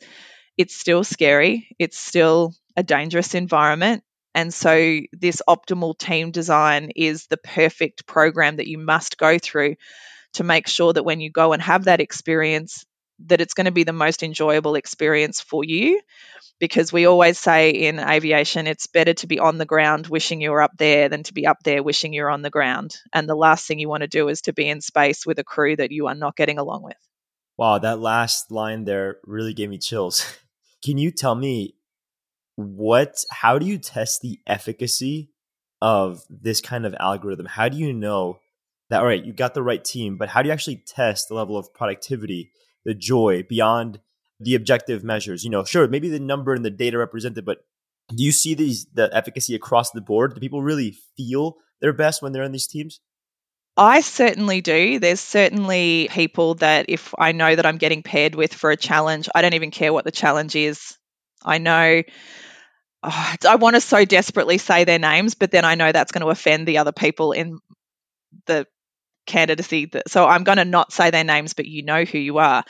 [0.57, 1.67] it's still scary.
[1.79, 4.03] It's still a dangerous environment.
[4.33, 9.75] And so, this optimal team design is the perfect program that you must go through
[10.33, 12.85] to make sure that when you go and have that experience,
[13.25, 16.01] that it's going to be the most enjoyable experience for you
[16.59, 20.51] because we always say in aviation it's better to be on the ground wishing you
[20.51, 22.95] were up there than to be up there wishing you're on the ground.
[23.13, 25.43] And the last thing you want to do is to be in space with a
[25.43, 26.97] crew that you are not getting along with.
[27.57, 30.25] Wow, that last line there really gave me chills.
[30.83, 31.75] Can you tell me
[32.55, 35.31] what how do you test the efficacy
[35.81, 37.45] of this kind of algorithm?
[37.45, 38.39] How do you know
[38.89, 41.33] that all right, you got the right team, but how do you actually test the
[41.33, 42.51] level of productivity,
[42.85, 43.99] the joy beyond
[44.39, 45.43] the objective measures.
[45.43, 47.65] You know, sure, maybe the number and the data represented, but
[48.09, 50.33] do you see these the efficacy across the board?
[50.33, 52.99] Do people really feel their best when they're in these teams?
[53.77, 54.99] I certainly do.
[54.99, 59.27] There's certainly people that if I know that I'm getting paired with for a challenge,
[59.35, 60.97] I don't even care what the challenge is.
[61.43, 62.03] I know
[63.03, 66.21] oh, I want to so desperately say their names, but then I know that's going
[66.21, 67.59] to offend the other people in
[68.45, 68.65] the
[69.25, 69.85] candidacy.
[69.85, 72.63] That, so I'm going to not say their names, but you know who you are.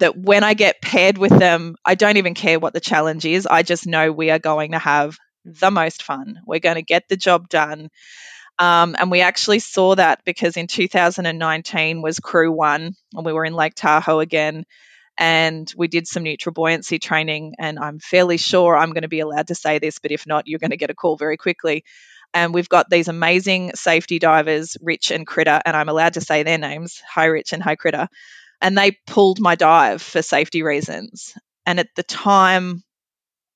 [0.00, 3.46] That when I get paired with them, I don't even care what the challenge is.
[3.46, 6.40] I just know we are going to have the most fun.
[6.46, 7.90] We're going to get the job done.
[8.58, 13.44] Um, and we actually saw that because in 2019 was Crew One, and we were
[13.44, 14.64] in Lake Tahoe again.
[15.20, 17.54] And we did some neutral buoyancy training.
[17.58, 20.46] And I'm fairly sure I'm going to be allowed to say this, but if not,
[20.46, 21.84] you're going to get a call very quickly.
[22.38, 26.44] And we've got these amazing safety divers, Rich and Critter, and I'm allowed to say
[26.44, 27.02] their names.
[27.12, 28.06] Hi, Rich and hi, Critter.
[28.60, 31.34] And they pulled my dive for safety reasons.
[31.66, 32.84] And at the time,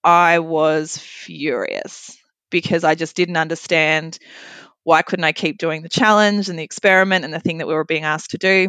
[0.03, 2.19] I was furious
[2.51, 4.19] because I just didn't understand
[4.83, 7.75] why couldn't I keep doing the challenge and the experiment and the thing that we
[7.75, 8.67] were being asked to do.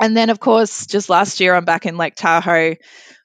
[0.00, 2.76] And then, of course, just last year, I'm back in Lake Tahoe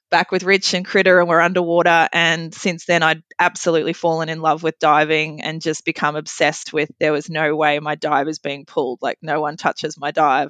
[0.09, 2.07] back with Rich and Critter, and we're underwater.
[2.11, 6.89] And since then, I'd absolutely fallen in love with diving and just become obsessed with
[6.99, 8.99] there was no way my dive is being pulled.
[9.01, 10.49] Like, no one touches my dive.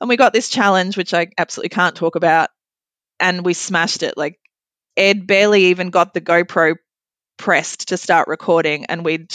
[0.00, 2.50] And we got this challenge, which I absolutely can't talk about,
[3.18, 4.16] and we smashed it.
[4.16, 4.38] Like,
[4.96, 6.76] Ed barely even got the GoPro
[7.36, 9.32] pressed to start recording, and we'd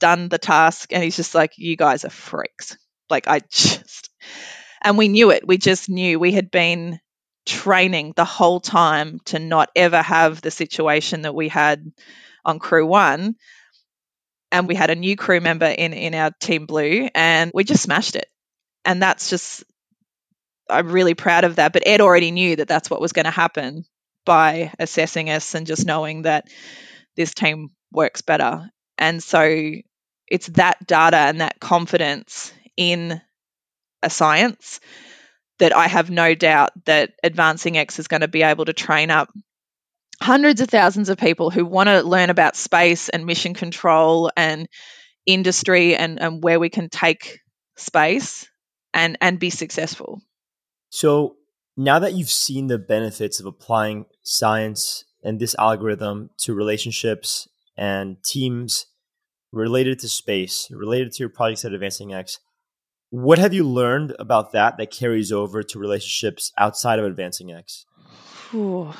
[0.00, 2.76] done the task, and he's just like, You guys are freaks.
[3.10, 4.10] Like, I just.
[4.80, 5.46] And we knew it.
[5.46, 7.00] We just knew we had been
[7.48, 11.90] training the whole time to not ever have the situation that we had
[12.44, 13.34] on crew one.
[14.52, 17.82] And we had a new crew member in, in our team blue and we just
[17.82, 18.26] smashed it.
[18.84, 19.64] And that's just,
[20.70, 21.72] I'm really proud of that.
[21.72, 23.84] But Ed already knew that that's what was going to happen
[24.24, 26.48] by assessing us and just knowing that
[27.16, 28.70] this team works better.
[28.96, 29.72] And so
[30.26, 33.20] it's that data and that confidence in
[34.02, 34.80] a science
[35.58, 39.10] that I have no doubt that Advancing X is going to be able to train
[39.10, 39.30] up
[40.20, 44.68] hundreds of thousands of people who want to learn about space and mission control and
[45.26, 47.40] industry and, and where we can take
[47.76, 48.48] space
[48.94, 50.20] and, and be successful.
[50.90, 51.36] So
[51.76, 58.16] now that you've seen the benefits of applying science and this algorithm to relationships and
[58.24, 58.86] teams
[59.52, 62.38] related to space, related to your projects at Advancing X,
[63.10, 67.86] what have you learned about that that carries over to relationships outside of Advancing X?
[68.54, 68.92] Ooh.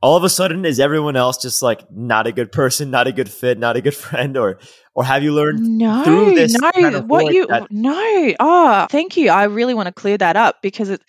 [0.00, 3.12] All of a sudden, is everyone else just like not a good person, not a
[3.12, 4.58] good fit, not a good friend, or
[4.94, 6.54] or have you learned no, through this?
[6.58, 8.34] No, kind of what you that- no.
[8.38, 9.30] Oh, thank you.
[9.30, 11.02] I really want to clear that up because it,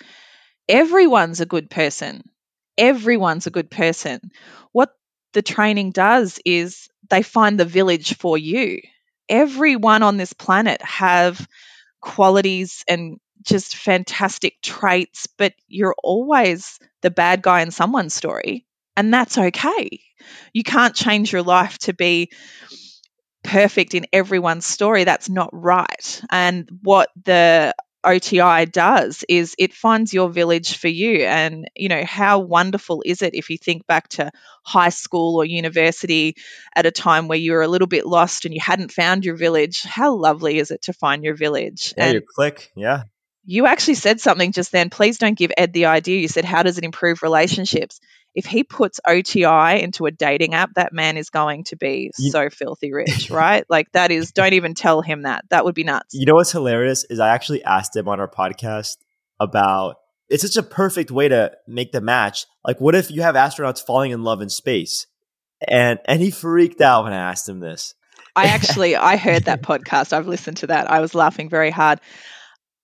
[0.67, 2.23] everyone's a good person.
[2.78, 4.32] Everyone's a good person.
[4.71, 4.91] What
[5.34, 8.80] the training does is they find the village for you
[9.30, 11.48] everyone on this planet have
[12.02, 18.65] qualities and just fantastic traits, but you're always the bad guy in someone's story.
[18.98, 20.02] And that's okay.
[20.54, 22.32] You can't change your life to be
[23.44, 25.04] perfect in everyone's story.
[25.04, 26.22] That's not right.
[26.32, 31.25] And what the OTI does is it finds your village for you.
[31.25, 34.31] And, you know, how wonderful is it if you think back to
[34.63, 36.35] high school or university
[36.75, 39.35] at a time where you were a little bit lost and you hadn't found your
[39.35, 39.83] village?
[39.83, 41.93] How lovely is it to find your village?
[41.97, 42.71] Yeah, and you click.
[42.75, 43.03] Yeah.
[43.45, 44.89] You actually said something just then.
[44.89, 46.19] Please don't give Ed the idea.
[46.19, 47.99] You said, How does it improve relationships?
[48.36, 52.32] If he puts OTI into a dating app, that man is going to be you,
[52.32, 53.65] so filthy rich, right?
[53.70, 55.46] like that is don't even tell him that.
[55.50, 56.13] That would be nuts.
[56.13, 58.98] You know what's hilarious is I actually asked him on our podcast
[59.39, 59.96] about
[60.30, 62.46] it's such a perfect way to make the match.
[62.63, 65.08] Like what if you have astronauts falling in love in space?
[65.68, 67.96] And and he freaked out when I asked him this.
[68.36, 70.13] I actually I heard that podcast.
[70.13, 70.89] I've listened to that.
[70.89, 72.00] I was laughing very hard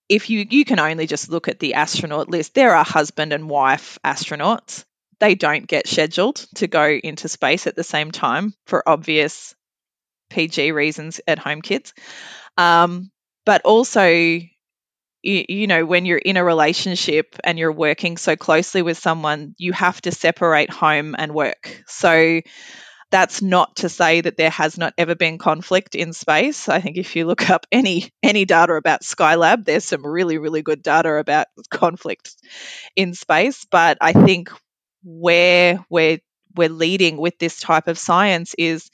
[0.08, 3.50] if you you can only just look at the astronaut list there are husband and
[3.50, 4.86] wife astronauts
[5.20, 9.56] they don't get scheduled to go into space at the same time for obvious
[10.30, 11.94] PG reasons at home kids.
[12.58, 13.12] Um,
[13.46, 14.50] but also, you,
[15.24, 19.74] you know, when you're in a relationship and you're working so closely with someone, you
[19.74, 21.84] have to separate home and work.
[21.88, 22.42] So
[23.12, 26.68] that's not to say that there has not ever been conflict in space.
[26.68, 30.62] I think if you look up any any data about Skylab, there's some really really
[30.62, 32.36] good data about conflict
[32.96, 33.66] in space.
[33.70, 34.50] But I think
[35.06, 36.20] where we're
[36.56, 38.90] we're leading with this type of science is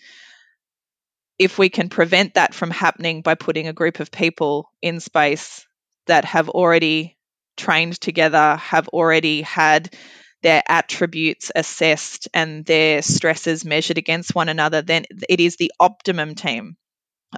[1.40, 5.66] if we can prevent that from happening by putting a group of people in space
[6.08, 7.18] that have already
[7.58, 9.96] trained together, have already had
[10.42, 16.36] their attributes assessed and their stresses measured against one another, then it is the optimum
[16.36, 16.76] team.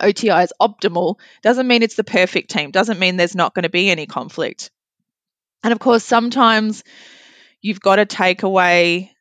[0.02, 3.70] OTI is optimal, doesn't mean it's the perfect team, doesn't mean there's not going to
[3.70, 4.72] be any conflict.
[5.64, 6.84] And of course, sometimes
[7.64, 9.12] you've got to take away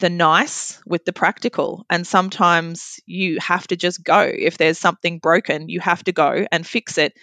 [0.00, 1.86] the nice with the practical.
[1.88, 4.20] And sometimes you have to just go.
[4.20, 7.14] If there's something broken, you have to go and fix it.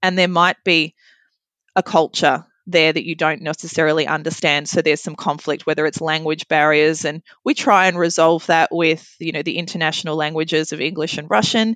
[0.00, 0.94] And there might be
[1.76, 6.46] a culture there that you don't necessarily understand so there's some conflict whether it's language
[6.46, 11.18] barriers and we try and resolve that with you know the international languages of english
[11.18, 11.74] and russian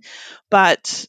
[0.48, 1.04] but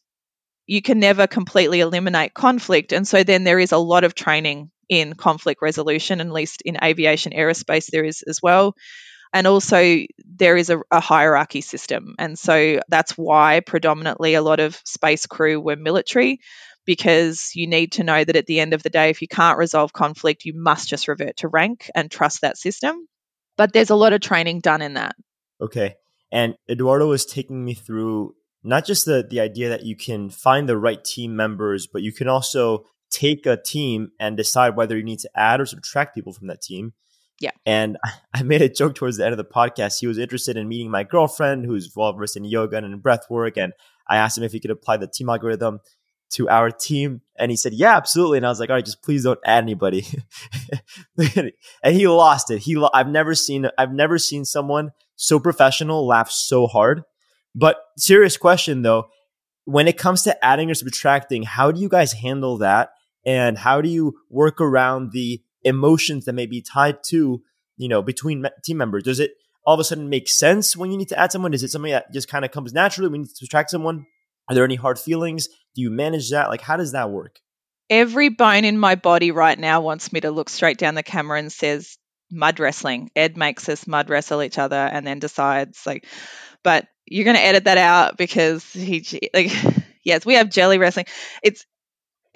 [0.65, 4.71] you can never completely eliminate conflict and so then there is a lot of training
[4.89, 8.75] in conflict resolution, at least in aviation aerospace, there is as well.
[9.33, 12.15] And also, there is a, a, hierarchy system.
[12.17, 16.39] And so that's why predominantly a lot of space crew were military,
[16.85, 19.57] because you need to know that at the end of the day, if you can't
[19.57, 23.05] resolve conflict, you must just revert to rank and trust that system.
[23.57, 25.15] But there's a lot of training done in that.
[25.59, 25.95] Okay.
[26.31, 30.67] And Eduardo was taking me through not just the, the idea that you can find
[30.67, 35.03] the right team members, but you can also take a team and decide whether you
[35.03, 36.93] need to add or subtract people from that team.
[37.39, 37.51] Yeah.
[37.65, 37.97] And
[38.33, 39.99] I made a joke towards the end of the podcast.
[39.99, 43.29] He was interested in meeting my girlfriend, who's well versed in yoga and in breath
[43.29, 43.57] work.
[43.57, 43.73] And
[44.07, 45.79] I asked him if he could apply the team algorithm
[46.29, 47.21] to our team.
[47.37, 48.37] And he said, Yeah, absolutely.
[48.37, 50.05] And I was like, All right, just please don't add anybody.
[51.17, 52.59] and he lost it.
[52.59, 57.03] He, lo- I've never seen, I've never seen someone so professional laugh so hard.
[57.55, 59.07] But serious question though,
[59.65, 62.91] when it comes to adding or subtracting, how do you guys handle that?
[63.25, 67.41] And how do you work around the emotions that may be tied to
[67.77, 69.03] you know between team members?
[69.03, 69.31] Does it
[69.65, 71.53] all of a sudden make sense when you need to add someone?
[71.53, 74.05] Is it something that just kind of comes naturally when you need to subtract someone?
[74.49, 75.47] Are there any hard feelings?
[75.75, 76.49] Do you manage that?
[76.49, 77.39] Like how does that work?
[77.89, 81.39] Every bone in my body right now wants me to look straight down the camera
[81.39, 81.97] and says
[82.31, 83.11] mud wrestling.
[83.15, 86.05] Ed makes us mud wrestle each other and then decides like,
[86.63, 89.51] but you're going to edit that out because he like
[90.03, 91.05] yes we have jelly wrestling.
[91.43, 91.65] It's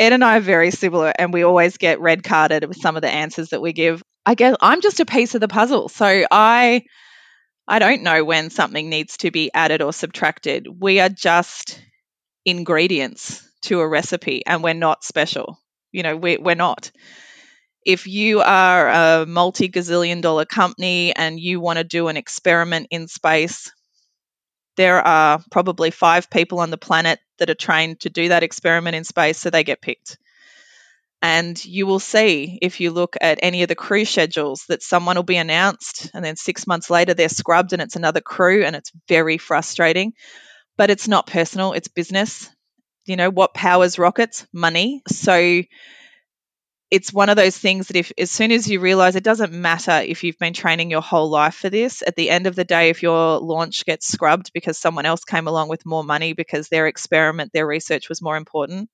[0.01, 3.03] Ed and I are very similar, and we always get red carded with some of
[3.03, 4.01] the answers that we give.
[4.25, 6.83] I guess I'm just a piece of the puzzle, so I
[7.67, 10.67] I don't know when something needs to be added or subtracted.
[10.67, 11.79] We are just
[12.45, 15.59] ingredients to a recipe, and we're not special.
[15.91, 16.91] You know, we, we're not
[17.85, 22.87] if you are a multi gazillion dollar company and you want to do an experiment
[22.91, 23.71] in space,
[24.77, 28.95] there are probably five people on the planet that are trained to do that experiment
[28.95, 30.17] in space, so they get picked.
[31.21, 35.17] And you will see if you look at any of the crew schedules that someone
[35.17, 38.75] will be announced, and then six months later they're scrubbed and it's another crew, and
[38.75, 40.13] it's very frustrating.
[40.77, 42.49] But it's not personal, it's business.
[43.05, 44.47] You know, what powers rockets?
[44.53, 45.01] Money.
[45.07, 45.61] So
[46.91, 49.91] it's one of those things that if as soon as you realize it doesn't matter
[49.91, 52.89] if you've been training your whole life for this at the end of the day
[52.89, 56.87] if your launch gets scrubbed because someone else came along with more money because their
[56.87, 58.89] experiment their research was more important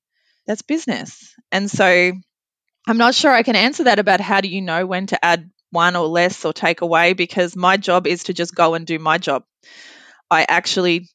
[0.45, 1.33] that's business.
[1.51, 2.13] And so
[2.87, 5.49] i'm not sure i can answer that about how do you know when to add
[5.71, 8.99] one or less or take away because my job is to just go and do
[8.99, 9.43] my job.
[10.29, 11.09] I actually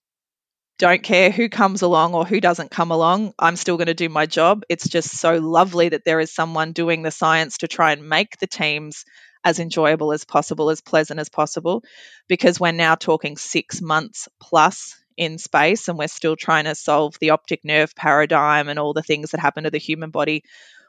[0.78, 4.08] don't care who comes along or who doesn't come along, I'm still going to do
[4.08, 4.62] my job.
[4.68, 8.38] It's just so lovely that there is someone doing the science to try and make
[8.38, 9.04] the teams
[9.44, 11.84] as enjoyable as possible, as pleasant as possible,
[12.28, 17.16] because we're now talking six months plus in space and we're still trying to solve
[17.20, 20.42] the optic nerve paradigm and all the things that happen to the human body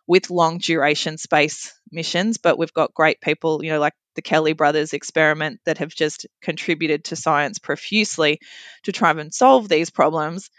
[0.08, 2.38] with long duration space missions.
[2.38, 6.26] But we've got great people, you know, like the Kelly brothers experiment that have just
[6.42, 8.40] contributed to science profusely
[8.84, 10.50] to try and solve these problems.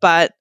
[0.00, 0.32] But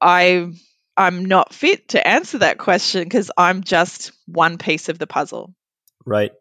[0.00, 0.52] I
[0.96, 5.54] I'm not fit to answer that question because I'm just one piece of the puzzle.
[6.04, 6.32] Right.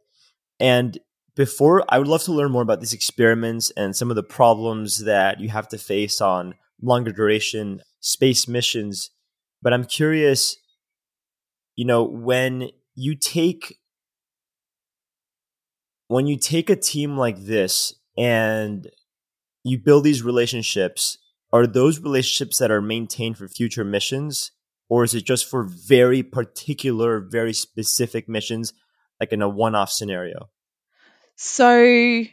[0.60, 0.98] And
[1.36, 5.06] before I would love to learn more about these experiments and some of the problems
[5.06, 9.12] that you have to face on longer duration space missions.
[9.62, 10.58] But I'm curious,
[11.76, 13.80] you know, when you take
[16.08, 18.90] when you take a team like this and
[19.64, 21.18] you build these relationships,
[21.54, 24.52] are those relationships that are maintained for future missions?
[24.90, 28.74] Or is it just for very particular, very specific missions,
[29.20, 30.50] like in a one off scenario?
[31.36, 32.24] So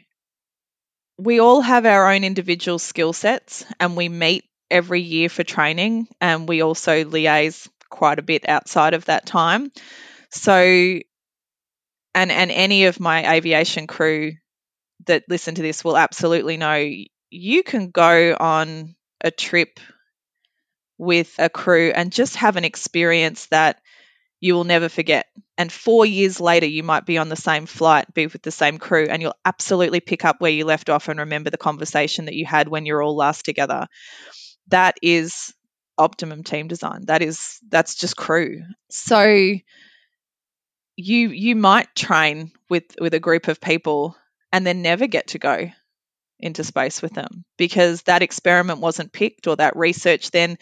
[1.18, 6.08] we all have our own individual skill sets and we meet every year for training
[6.20, 9.72] and we also liaise quite a bit outside of that time.
[10.34, 11.00] So
[12.14, 14.32] and and any of my aviation crew
[15.06, 16.90] that listen to this will absolutely know
[17.30, 19.80] you can go on a trip
[20.98, 23.80] with a crew and just have an experience that
[24.40, 25.26] you will never forget.
[25.58, 28.78] And four years later, you might be on the same flight, be with the same
[28.78, 32.34] crew, and you'll absolutely pick up where you left off and remember the conversation that
[32.34, 33.88] you had when you're all last together.
[34.68, 35.54] That is
[35.98, 37.06] optimum team design.
[37.06, 38.62] That is that's just crew.
[38.90, 39.54] So
[40.96, 44.16] you you might train with with a group of people
[44.52, 45.70] and then never get to go
[46.40, 50.56] into space with them because that experiment wasn't picked or that research then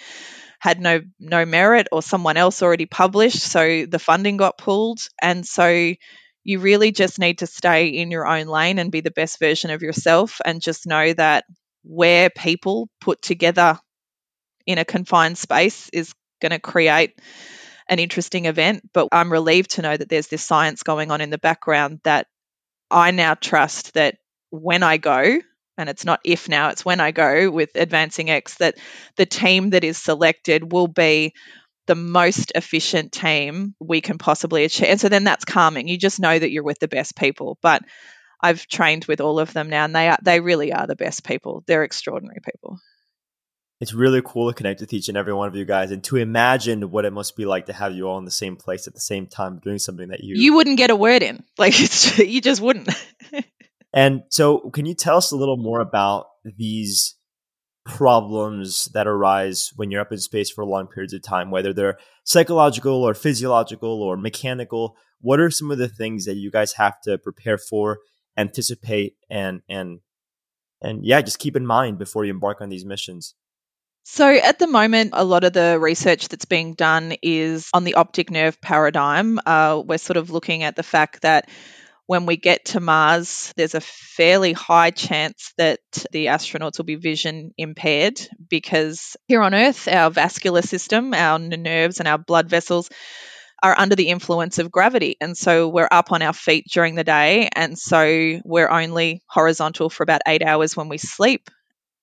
[0.62, 5.00] had no no merit or someone else already published so the funding got pulled.
[5.20, 5.92] And so
[6.44, 9.70] you really just need to stay in your own lane and be the best version
[9.70, 11.44] of yourself and just know that
[11.82, 13.80] where people put together
[14.64, 17.18] in a confined space is going to create
[17.88, 21.30] an interesting event, but I'm relieved to know that there's this science going on in
[21.30, 22.26] the background that
[22.90, 24.16] I now trust that
[24.50, 25.38] when I go,
[25.78, 28.76] and it's not if now, it's when I go with Advancing X, that
[29.16, 31.32] the team that is selected will be
[31.86, 34.88] the most efficient team we can possibly achieve.
[34.88, 35.88] And so then that's calming.
[35.88, 37.58] You just know that you're with the best people.
[37.60, 37.82] But
[38.40, 41.24] I've trained with all of them now, and they are they really are the best
[41.24, 41.64] people.
[41.66, 42.78] They're extraordinary people
[43.82, 46.16] it's really cool to connect with each and every one of you guys and to
[46.16, 48.94] imagine what it must be like to have you all in the same place at
[48.94, 51.42] the same time doing something that you you wouldn't get a word in.
[51.58, 51.76] Like
[52.18, 52.88] you just wouldn't.
[53.94, 57.16] And so can you tell us a little more about these
[57.84, 61.98] problems that arise when you're up in space for long periods of time whether they're
[62.24, 64.96] psychological or physiological or mechanical?
[65.20, 67.98] What are some of the things that you guys have to prepare for
[68.38, 70.00] anticipate and and
[70.80, 73.34] and yeah just keep in mind before you embark on these missions
[74.04, 77.94] so, at the moment, a lot of the research that's being done is on the
[77.94, 79.38] optic nerve paradigm.
[79.44, 81.48] Uh, we're sort of looking at the fact that
[82.06, 85.78] when we get to Mars, there's a fairly high chance that
[86.10, 92.00] the astronauts will be vision impaired because here on Earth, our vascular system, our nerves,
[92.00, 92.90] and our blood vessels
[93.62, 95.16] are under the influence of gravity.
[95.20, 97.48] And so we're up on our feet during the day.
[97.54, 101.48] And so we're only horizontal for about eight hours when we sleep.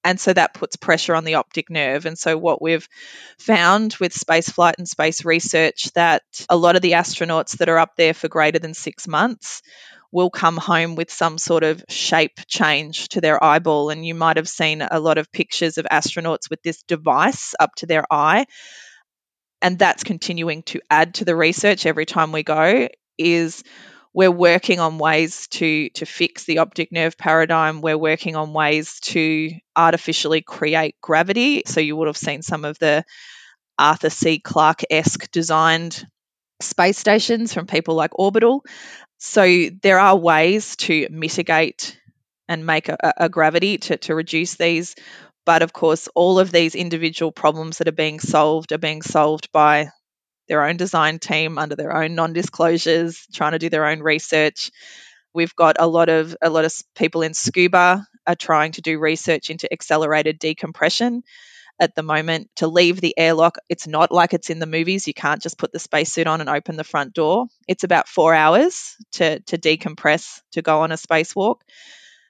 [0.04, 2.06] And so that puts pressure on the optic nerve.
[2.06, 2.88] And so what we've
[3.38, 7.78] found with space flight and space research that a lot of the astronauts that are
[7.78, 9.62] up there for greater than six months
[10.12, 13.90] will come home with some sort of shape change to their eyeball.
[13.90, 17.76] And you might have seen a lot of pictures of astronauts with this device up
[17.76, 18.46] to their eye
[19.62, 22.88] and that's continuing to add to the research every time we go
[23.18, 23.64] is
[24.14, 27.82] we're working on ways to to fix the optic nerve paradigm.
[27.82, 31.64] We're working on ways to artificially create gravity.
[31.66, 33.04] So you would have seen some of the
[33.78, 34.40] arthur c.
[34.40, 36.06] Clarke-esque designed
[36.62, 38.66] space stations from people like orbital.
[39.20, 41.98] So there are ways to mitigate
[42.48, 44.96] and make a, a gravity to, to reduce these.
[45.46, 49.52] But of course, all of these individual problems that are being solved are being solved
[49.52, 49.90] by
[50.50, 54.72] their own design team under their own non-disclosures, trying to do their own research.
[55.34, 59.00] We've got a lot of a lot of people in scuba are trying to do
[59.00, 61.24] research into accelerated decompression
[61.80, 63.58] at the moment to leave the airlock.
[63.70, 65.08] It's not like it's in the movies.
[65.08, 67.46] You can't just put the spacesuit on and open the front door.
[67.68, 71.62] It's about four hours to, to decompress to go on a spacewalk.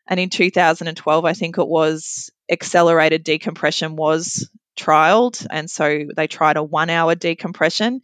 [0.07, 4.49] And in 2012, I think it was, accelerated decompression was
[4.79, 5.45] trialed.
[5.49, 8.01] And so they tried a one hour decompression.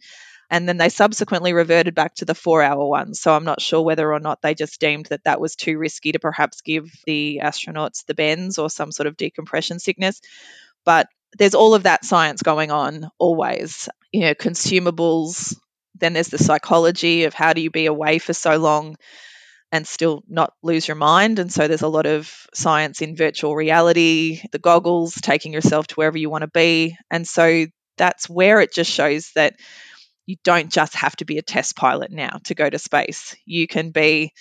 [0.48, 3.14] And then they subsequently reverted back to the four hour one.
[3.14, 6.12] So I'm not sure whether or not they just deemed that that was too risky
[6.12, 10.20] to perhaps give the astronauts the bends or some sort of decompression sickness.
[10.84, 13.88] But there's all of that science going on always.
[14.12, 15.56] You know, consumables,
[15.98, 18.96] then there's the psychology of how do you be away for so long
[19.72, 21.38] and still not lose your mind.
[21.38, 25.94] And so there's a lot of science in virtual reality, the goggles, taking yourself to
[25.96, 26.96] wherever you want to be.
[27.10, 27.66] And so
[27.98, 29.56] that's where it just shows that
[30.26, 33.36] you don't just have to be a test pilot now to go to space.
[33.44, 34.32] You can be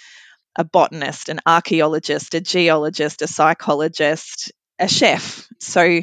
[0.55, 5.47] a botanist, an archaeologist, a geologist, a psychologist, a chef.
[5.59, 6.01] So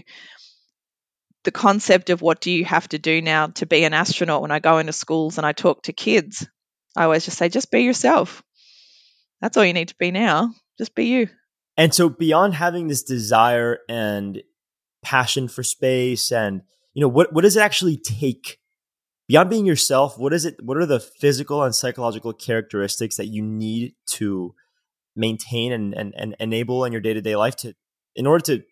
[1.45, 4.51] the concept of what do you have to do now to be an astronaut when
[4.51, 6.47] I go into schools and I talk to kids,
[6.97, 8.43] I always just say, just be yourself.
[9.43, 10.55] That's all you need to be now.
[10.79, 11.29] Just be you.
[11.77, 14.43] And so beyond having this desire and
[15.03, 16.63] passion for space and
[16.95, 18.59] you know what what does it actually take?
[19.27, 23.43] Beyond being yourself what is it what are the physical and psychological characteristics that you
[23.43, 24.55] need to
[25.17, 27.75] maintain and, and, and enable in your day-to-day life to
[28.15, 28.63] in order to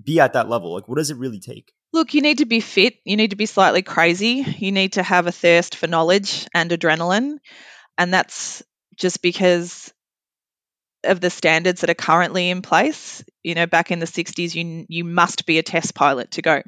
[0.00, 0.72] be at that level?
[0.74, 1.72] Like what does it really take?
[1.92, 2.94] Look you need to be fit.
[3.04, 4.44] You need to be slightly crazy.
[4.58, 7.38] You need to have a thirst for knowledge and adrenaline.
[7.98, 8.62] And that's
[8.96, 9.92] just because
[11.04, 13.24] of the standards that are currently in place.
[13.42, 16.62] You know, back in the 60s, you you must be a test pilot to go.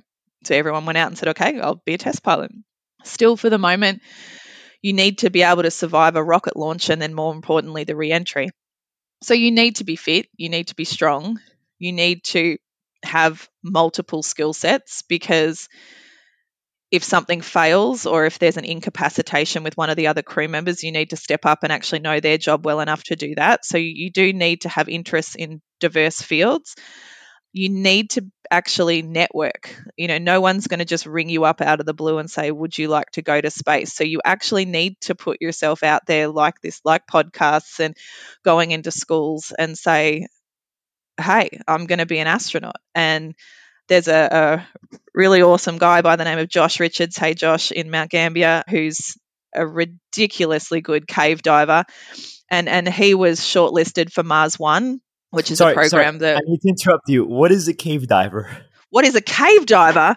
[0.45, 2.51] So everyone went out and said, "Okay, I'll be a test pilot."
[3.05, 4.03] Still, for the moment,
[4.83, 7.97] you need to be able to survive a rocket launch and then, more importantly, the
[7.97, 8.51] reentry.
[9.23, 10.29] So you need to be fit.
[10.37, 11.41] You need to be strong.
[11.79, 12.59] You need to
[13.05, 15.69] have multiple skill sets because
[16.93, 20.85] if something fails or if there's an incapacitation with one of the other crew members,
[20.85, 23.65] you need to step up and actually know their job well enough to do that.
[23.65, 26.77] So you do need to have interests in diverse fields.
[27.55, 29.75] You need to actually network.
[29.97, 32.31] You know, no one's going to just ring you up out of the blue and
[32.31, 33.95] say, Would you like to go to space?
[33.95, 37.97] So you actually need to put yourself out there like this, like podcasts and
[38.45, 40.27] going into schools and say,
[41.19, 42.77] Hey, I'm going to be an astronaut.
[42.95, 43.35] And
[43.89, 44.67] there's a, a
[45.15, 47.17] really awesome guy by the name of Josh Richards.
[47.17, 49.17] Hey, Josh, in Mount Gambier, who's
[49.55, 51.85] a ridiculously good cave diver,
[52.51, 56.19] and and he was shortlisted for Mars One, which is sorry, a program sorry.
[56.19, 56.37] that.
[56.37, 57.25] I need to interrupt you.
[57.25, 58.49] What is a cave diver?
[58.91, 60.17] What is a cave diver?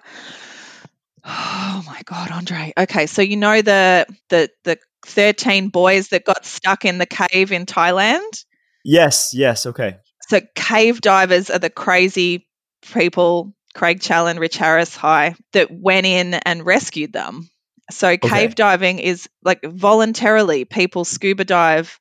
[1.23, 2.73] Oh my god, Andre.
[2.77, 7.51] Okay, so you know the the the 13 boys that got stuck in the cave
[7.51, 8.45] in Thailand?
[8.83, 9.97] Yes, yes, okay.
[10.29, 12.47] So cave divers are the crazy
[12.93, 17.49] people Craig Challen, Rich Harris High, that went in and rescued them.
[17.91, 18.27] So okay.
[18.27, 21.99] cave diving is like voluntarily people scuba dive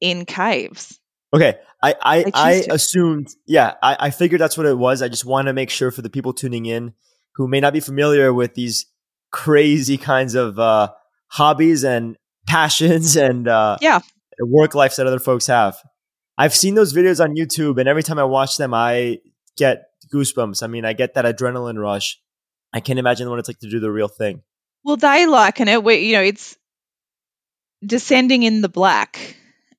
[0.00, 0.98] in caves.
[1.34, 1.58] Okay.
[1.82, 5.02] I I, I assumed yeah, I, I figured that's what it was.
[5.02, 6.92] I just want to make sure for the people tuning in
[7.36, 8.86] who may not be familiar with these
[9.32, 10.90] crazy kinds of uh,
[11.28, 12.16] hobbies and
[12.46, 14.00] passions and uh, yeah
[14.40, 15.78] work lives that other folks have.
[16.38, 19.18] I've seen those videos on YouTube, and every time I watch them, I
[19.56, 20.62] get goosebumps.
[20.62, 22.20] I mean, I get that adrenaline rush.
[22.72, 24.42] I can't imagine what it's like to do the real thing.
[24.84, 26.56] Well, they liken it where, you know, it's
[27.84, 29.36] descending in the black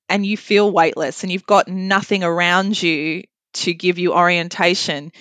[0.08, 5.12] and you feel weightless and you've got nothing around you to give you orientation.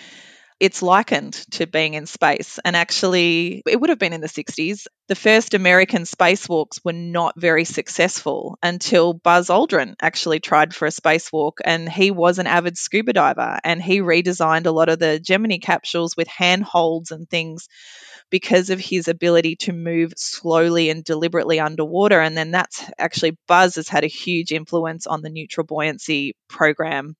[0.62, 2.60] It's likened to being in space.
[2.64, 4.86] And actually, it would have been in the 60s.
[5.08, 10.92] The first American spacewalks were not very successful until Buzz Aldrin actually tried for a
[10.92, 11.54] spacewalk.
[11.66, 15.58] And he was an avid scuba diver and he redesigned a lot of the Gemini
[15.58, 17.68] capsules with handholds and things
[18.30, 22.22] because of his ability to move slowly and deliberately underwater.
[22.22, 27.16] And then that's actually Buzz has had a huge influence on the neutral buoyancy program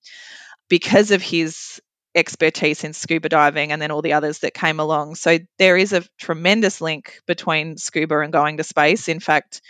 [0.68, 1.80] because of his
[2.14, 5.14] expertise in scuba diving and then all the others that came along.
[5.14, 9.08] So there is a tremendous link between scuba and going to space.
[9.08, 9.62] In fact,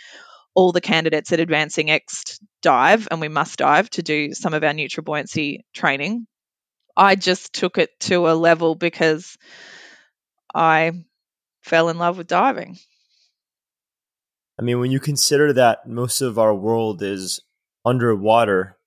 [0.55, 4.63] all the candidates at Advancing X dive, and we must dive to do some of
[4.63, 6.27] our neutral buoyancy training.
[6.95, 9.37] I just took it to a level because
[10.53, 10.91] I
[11.63, 12.77] fell in love with diving.
[14.59, 17.39] I mean, when you consider that most of our world is
[17.83, 18.77] underwater,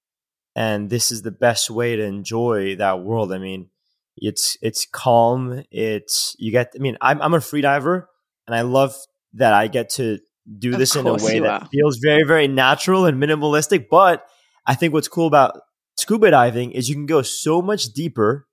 [0.56, 3.30] and this is the best way to enjoy that world.
[3.30, 3.68] I mean,
[4.16, 5.62] it's it's calm.
[5.70, 6.72] It's you get.
[6.74, 8.08] I mean, I'm I'm a free diver,
[8.46, 8.96] and I love
[9.34, 10.18] that I get to
[10.58, 11.68] do of this in a way that are.
[11.68, 13.88] feels very very natural and minimalistic.
[13.90, 14.24] But
[14.66, 15.60] I think what's cool about
[15.98, 18.46] scuba diving is you can go so much deeper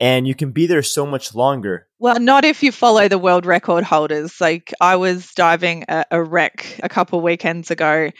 [0.00, 1.86] and you can be there so much longer.
[2.00, 4.40] Well, not if you follow the world record holders.
[4.40, 8.10] Like I was diving a, a wreck a couple weekends ago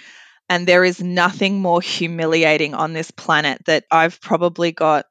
[0.49, 5.07] and there is nothing more humiliating on this planet that I've probably got,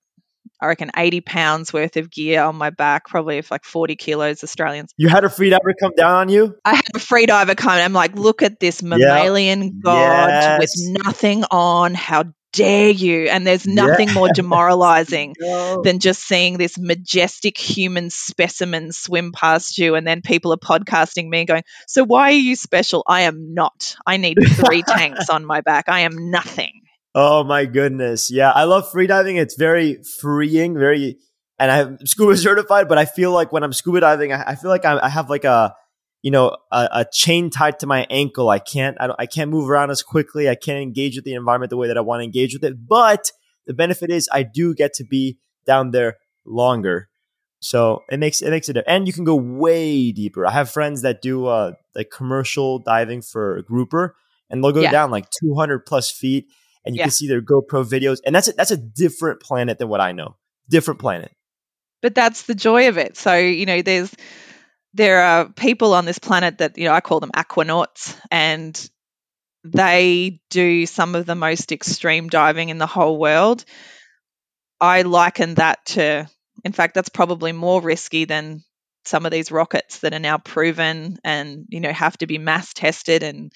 [0.62, 4.44] I reckon, 80 pounds worth of gear on my back, probably if like 40 kilos
[4.44, 4.94] Australians.
[4.98, 6.56] You had a freediver come down on you?
[6.64, 7.72] I had a freediver come.
[7.72, 9.74] I'm like, look at this mammalian yep.
[9.84, 10.60] god yes.
[10.60, 11.94] with nothing on.
[11.94, 12.26] How
[12.56, 13.28] dare you?
[13.28, 14.14] And there's nothing yeah.
[14.14, 15.82] more demoralizing no.
[15.82, 19.96] than just seeing this majestic human specimen swim past you.
[19.96, 23.04] And then people are podcasting me going, So why are you special?
[23.06, 23.96] I am not.
[24.06, 25.90] I need three tanks on my back.
[25.90, 26.82] I am nothing.
[27.14, 28.32] Oh my goodness.
[28.32, 28.52] Yeah.
[28.52, 29.40] I love freediving.
[29.40, 31.18] It's very freeing, very,
[31.60, 34.70] and I'm scuba certified, but I feel like when I'm scuba diving, I, I feel
[34.70, 35.76] like I, I have like a,
[36.26, 38.50] you know, a, a, chain tied to my ankle.
[38.50, 40.50] I can't, I, I can't move around as quickly.
[40.50, 42.88] I can't engage with the environment the way that I want to engage with it.
[42.88, 43.32] But
[43.68, 47.10] the benefit is I do get to be down there longer.
[47.60, 50.48] So it makes it makes it, and you can go way deeper.
[50.48, 54.16] I have friends that do uh like commercial diving for grouper,
[54.50, 54.92] and they'll go yeah.
[54.92, 56.48] down like 200 plus feet,
[56.84, 57.06] and you yeah.
[57.06, 60.12] can see their GoPro videos, and that's a, that's a different planet than what I
[60.12, 60.38] know.
[60.70, 61.32] Different planet.
[62.02, 63.16] But that's the joy of it.
[63.16, 64.12] So you know, there's
[64.96, 68.90] there are people on this planet that you know I call them aquanauts, and
[69.64, 73.66] they do some of the most extreme diving in the whole world.
[74.80, 76.30] I liken that to,
[76.64, 78.64] in fact, that's probably more risky than
[79.04, 82.74] some of these rockets that are now proven and you know have to be mass
[82.74, 83.52] tested and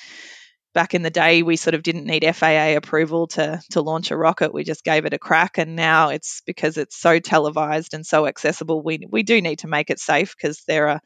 [0.79, 4.15] back in the day we sort of didn't need FAA approval to to launch a
[4.15, 4.53] rocket.
[4.53, 8.25] We just gave it a crack and now it's because it's so televised and so
[8.25, 11.01] accessible we we do need to make it safe because there are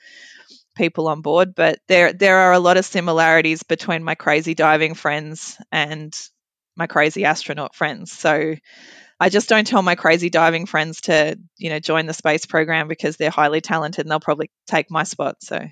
[0.76, 1.56] people on board.
[1.56, 6.16] But there there are a lot of similarities between my crazy diving friends and
[6.76, 8.12] my crazy astronaut friends.
[8.12, 8.54] So
[9.20, 12.88] I just don't tell my crazy diving friends to, you know, join the space program
[12.88, 15.38] because they're highly talented and they'll probably take my spot.
[15.42, 15.66] So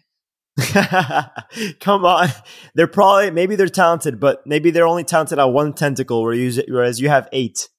[1.79, 2.29] Come on.
[2.75, 7.09] They're probably maybe they're talented, but maybe they're only talented on one tentacle whereas you
[7.09, 7.69] have eight.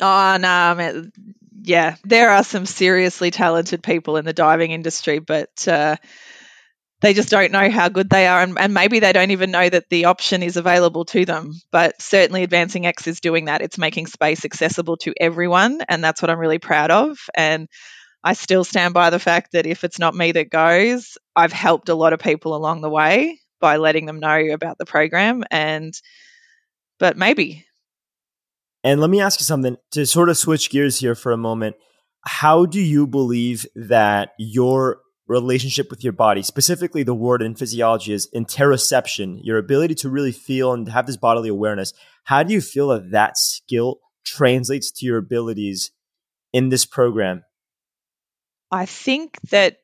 [0.00, 1.10] Oh no,
[1.62, 5.96] yeah, there are some seriously talented people in the diving industry, but uh,
[7.00, 9.68] they just don't know how good they are, and, and, maybe they don't even know
[9.68, 11.52] that the option is available to them.
[11.70, 13.60] But certainly, Advancing X is doing that.
[13.60, 17.18] It's making space accessible to everyone, and that's what I'm really proud of.
[17.34, 17.68] And
[18.24, 21.88] I still stand by the fact that if it's not me that goes, I've helped
[21.88, 25.94] a lot of people along the way by letting them know about the program and
[26.98, 27.64] but maybe.
[28.82, 31.76] And let me ask you something to sort of switch gears here for a moment.
[32.24, 34.98] How do you believe that your
[35.28, 40.32] relationship with your body, specifically the word in physiology is interoception, your ability to really
[40.32, 41.92] feel and have this bodily awareness.
[42.24, 45.92] How do you feel that that skill translates to your abilities
[46.52, 47.44] in this program?
[48.70, 49.78] I think that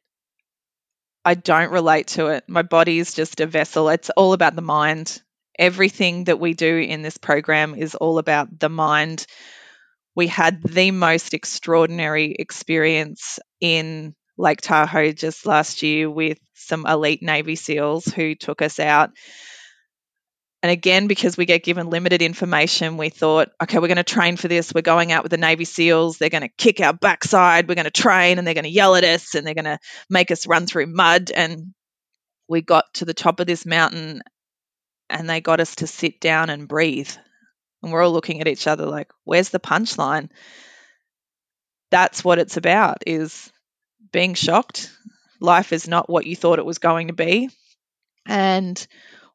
[1.25, 2.45] I don't relate to it.
[2.49, 3.89] My body is just a vessel.
[3.89, 5.23] It's all about the mind.
[5.59, 9.27] Everything that we do in this program is all about the mind.
[10.15, 17.23] We had the most extraordinary experience in Lake Tahoe just last year with some elite
[17.23, 19.11] Navy SEALs who took us out
[20.65, 24.39] and again, because we get given limited information, we thought, okay, we're going to train
[24.39, 24.73] for this.
[24.73, 26.17] We're going out with the Navy SEALs.
[26.17, 27.69] They're going to kick our backside.
[27.69, 29.79] We're going to train and they're going to yell at us and they're going to
[30.09, 31.31] make us run through mud.
[31.31, 31.75] And
[32.49, 34.23] we got to the top of this mountain
[35.11, 37.11] and they got us to sit down and breathe.
[37.83, 40.31] And we're all looking at each other like, where's the punchline?
[41.91, 43.53] That's what it's about is
[44.13, 44.91] being shocked.
[45.43, 47.51] Life is not what you thought it was going to be.
[48.27, 48.87] And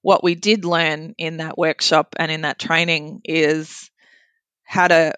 [0.10, 3.92] what we did learn in that workshop and in that training is
[4.64, 5.14] how to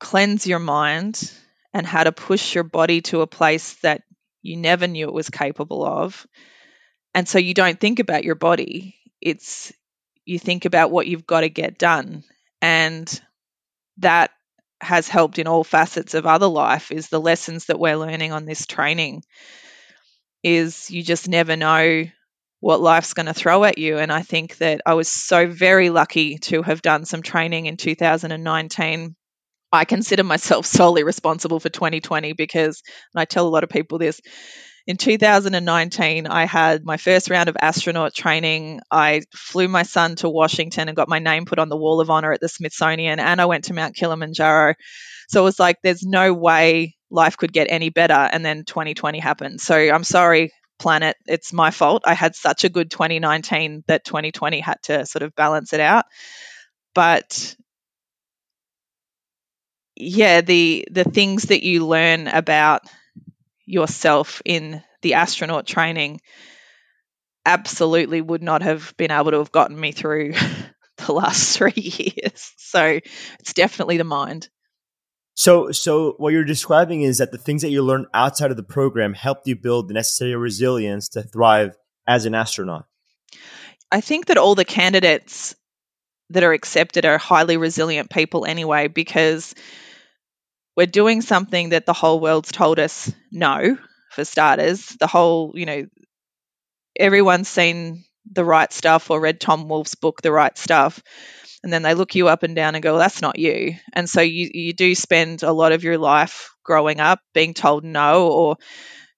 [0.00, 1.30] cleanse your mind
[1.72, 4.02] and how to push your body to a place that
[4.42, 6.26] you never knew it was capable of.
[7.14, 9.72] And so you don't think about your body, it's
[10.24, 12.24] you think about what you've got to get done.
[12.60, 13.08] And
[13.98, 14.32] that
[14.80, 18.44] has helped in all facets of other life is the lessons that we're learning on
[18.44, 19.22] this training
[20.42, 22.06] is you just never know
[22.64, 25.90] what life's going to throw at you and i think that i was so very
[25.90, 29.14] lucky to have done some training in 2019
[29.70, 33.98] i consider myself solely responsible for 2020 because and i tell a lot of people
[33.98, 34.18] this
[34.86, 38.80] in 2019, I had my first round of astronaut training.
[38.90, 42.10] I flew my son to Washington and got my name put on the Wall of
[42.10, 44.74] Honor at the Smithsonian, and I went to Mount Kilimanjaro.
[45.30, 48.12] So it was like, there's no way life could get any better.
[48.12, 49.62] And then 2020 happened.
[49.62, 51.16] So I'm sorry, planet.
[51.26, 52.04] It's my fault.
[52.06, 56.04] I had such a good 2019 that 2020 had to sort of balance it out.
[56.94, 57.56] But
[59.96, 62.82] yeah, the the things that you learn about
[63.66, 66.20] yourself in the astronaut training
[67.46, 70.32] absolutely would not have been able to have gotten me through
[70.98, 72.52] the last three years.
[72.56, 73.00] So
[73.40, 74.48] it's definitely the mind.
[75.34, 78.62] So, so what you're describing is that the things that you learned outside of the
[78.62, 81.76] program helped you build the necessary resilience to thrive
[82.06, 82.86] as an astronaut.
[83.90, 85.54] I think that all the candidates
[86.30, 89.54] that are accepted are highly resilient people anyway, because
[90.76, 93.76] we're doing something that the whole world's told us no,
[94.10, 94.86] for starters.
[94.98, 95.86] The whole, you know,
[96.98, 101.02] everyone's seen the right stuff or read Tom Wolfe's book, The Right Stuff.
[101.64, 103.76] And then they look you up and down and go, well, that's not you.
[103.94, 107.84] And so you, you do spend a lot of your life growing up being told
[107.84, 108.56] no or,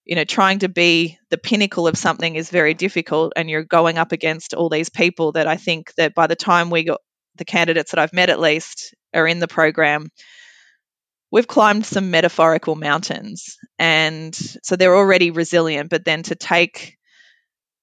[0.05, 3.33] you know, trying to be the pinnacle of something is very difficult.
[3.35, 6.71] And you're going up against all these people that I think that by the time
[6.71, 7.01] we got
[7.35, 10.07] the candidates that I've met at least are in the program,
[11.33, 14.33] we've climbed some metaphorical mountains and
[14.63, 16.97] so they're already resilient but then to take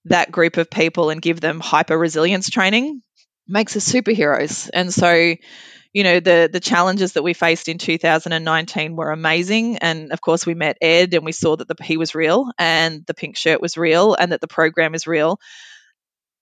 [0.05, 3.01] that group of people and give them hyper resilience training
[3.47, 4.69] makes us superheroes.
[4.73, 5.35] And so
[5.93, 9.77] you know the the challenges that we faced in 2019 were amazing.
[9.77, 13.05] And of course we met ed and we saw that the, he was real and
[13.05, 15.39] the pink shirt was real and that the program is real.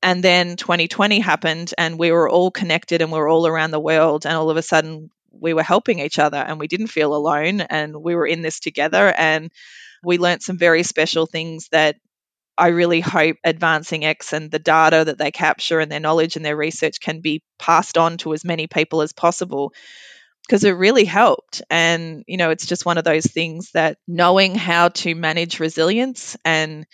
[0.01, 3.79] And then 2020 happened and we were all connected and we were all around the
[3.79, 7.15] world and all of a sudden we were helping each other and we didn't feel
[7.15, 9.13] alone and we were in this together.
[9.15, 9.51] And
[10.03, 11.97] we learned some very special things that
[12.61, 16.45] I really hope Advancing X and the data that they capture and their knowledge and
[16.45, 19.73] their research can be passed on to as many people as possible
[20.45, 21.63] because it really helped.
[21.71, 26.37] And, you know, it's just one of those things that knowing how to manage resilience
[26.45, 26.85] and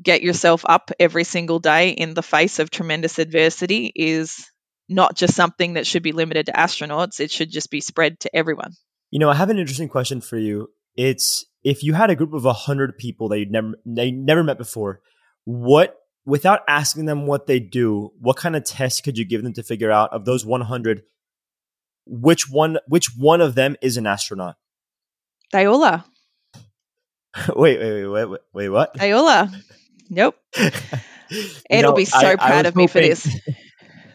[0.00, 4.48] get yourself up every single day in the face of tremendous adversity is
[4.88, 7.18] not just something that should be limited to astronauts.
[7.18, 8.70] It should just be spread to everyone.
[9.10, 10.68] You know, I have an interesting question for you.
[10.94, 14.56] It's if you had a group of 100 people that you'd never they never met
[14.56, 15.00] before,
[15.44, 19.52] what without asking them what they do, what kind of test could you give them
[19.54, 21.02] to figure out of those 100
[22.06, 24.54] which one which one of them is an astronaut?
[25.52, 26.04] Are.
[27.56, 29.00] wait, wait, wait, wait, wait, what?
[29.00, 29.48] Are.
[30.08, 30.36] Nope.
[31.68, 33.28] Ed will be so I, proud I of me for this.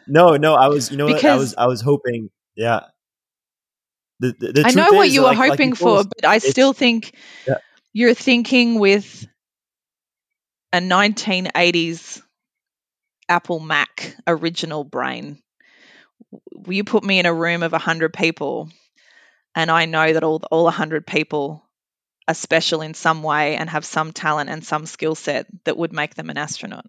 [0.08, 1.32] No, no, I was, you know, because, what?
[1.32, 2.82] I was, I was hoping, yeah.
[4.22, 6.74] The, the, the I know what you were like, hoping like for, but I still
[6.74, 7.14] think
[7.48, 7.58] yeah.
[7.92, 9.28] you're thinking with
[10.72, 12.22] a 1980s
[13.28, 15.42] Apple Mac original brain.
[16.68, 18.70] You put me in a room of 100 people,
[19.56, 21.64] and I know that all, all 100 people
[22.28, 25.92] are special in some way and have some talent and some skill set that would
[25.92, 26.86] make them an astronaut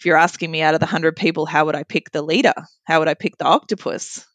[0.00, 2.54] if you're asking me out of the 100 people, how would I pick the leader?
[2.84, 4.26] How would I pick the octopus?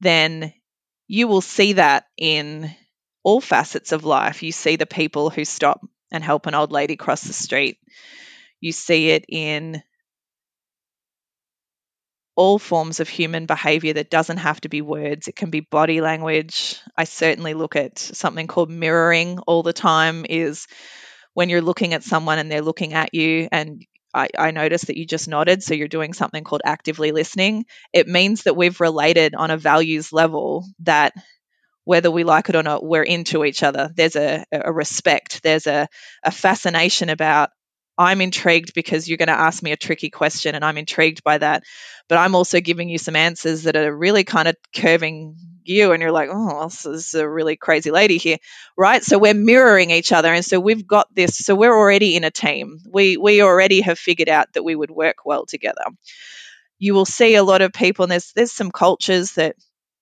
[0.00, 0.54] Then
[1.12, 2.70] you will see that in
[3.24, 4.44] all facets of life.
[4.44, 5.80] You see the people who stop
[6.12, 7.78] and help an old lady cross the street.
[8.60, 9.82] You see it in
[12.36, 15.26] all forms of human behavior that doesn't have to be words.
[15.26, 16.78] It can be body language.
[16.96, 20.68] I certainly look at something called mirroring all the time is
[21.34, 24.96] when you're looking at someone and they're looking at you and I, I noticed that
[24.96, 27.66] you just nodded, so you're doing something called actively listening.
[27.92, 31.12] It means that we've related on a values level that
[31.84, 33.90] whether we like it or not, we're into each other.
[33.94, 35.88] There's a, a respect, there's a,
[36.22, 37.50] a fascination about
[37.98, 41.36] I'm intrigued because you're going to ask me a tricky question and I'm intrigued by
[41.36, 41.64] that.
[42.08, 46.02] But I'm also giving you some answers that are really kind of curving you and
[46.02, 48.38] you're like, oh, this is a really crazy lady here,
[48.76, 49.02] right?
[49.02, 51.38] So we're mirroring each other, and so we've got this.
[51.38, 52.78] So we're already in a team.
[52.90, 55.84] We we already have figured out that we would work well together.
[56.78, 59.56] You will see a lot of people, and there's there's some cultures that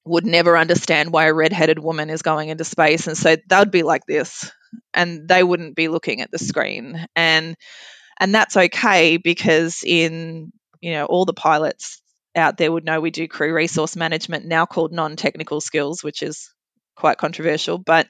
[0.04, 3.82] would never understand why a redheaded woman is going into space, and so they'd be
[3.82, 4.50] like this,
[4.94, 7.56] and they wouldn't be looking at the screen, and
[8.18, 12.00] and that's okay because in you know all the pilots
[12.38, 16.50] out there would know we do crew resource management now called non-technical skills which is
[16.96, 18.08] quite controversial but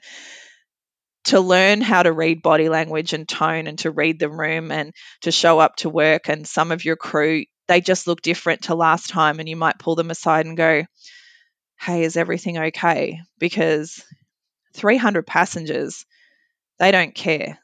[1.25, 4.93] to learn how to read body language and tone and to read the room and
[5.21, 8.75] to show up to work and some of your crew they just look different to
[8.75, 10.83] last time and you might pull them aside and go
[11.79, 13.21] hey is everything okay?
[13.37, 14.03] Because
[14.73, 16.05] 300 passengers
[16.77, 17.57] they don't care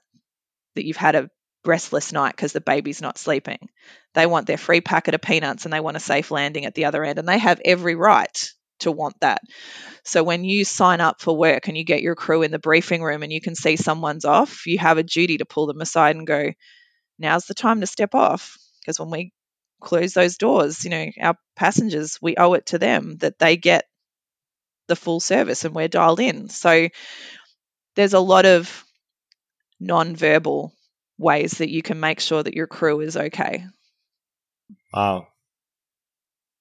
[0.75, 1.29] that you've had a
[1.67, 3.69] restless night because the baby's not sleeping.
[4.13, 6.85] They want their free packet of peanuts and they want a safe landing at the
[6.85, 9.41] other end, and they have every right to want that.
[10.03, 13.01] So when you sign up for work and you get your crew in the briefing
[13.01, 16.15] room and you can see someone's off, you have a duty to pull them aside
[16.15, 16.51] and go,
[17.17, 18.57] now's the time to step off.
[18.81, 19.31] Because when we
[19.81, 23.85] close those doors, you know, our passengers, we owe it to them that they get
[24.87, 26.49] the full service and we're dialed in.
[26.49, 26.89] So
[27.95, 28.83] there's a lot of
[29.79, 30.73] non-verbal
[31.17, 33.65] ways that you can make sure that your crew is okay.
[34.93, 35.27] Wow.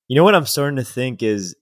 [0.08, 1.56] You know what I'm starting to think is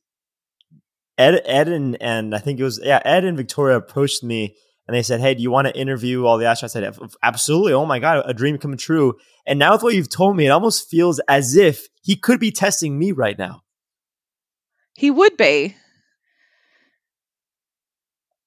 [1.16, 4.96] Ed, Ed and, and I think it was yeah Ed and Victoria approached me and
[4.96, 7.72] they said, "Hey, do you want to interview all the astronauts?" I said, "Absolutely!
[7.72, 9.14] Oh my god, a dream come true!"
[9.46, 12.50] And now with what you've told me, it almost feels as if he could be
[12.50, 13.62] testing me right now.
[14.94, 15.76] He would be.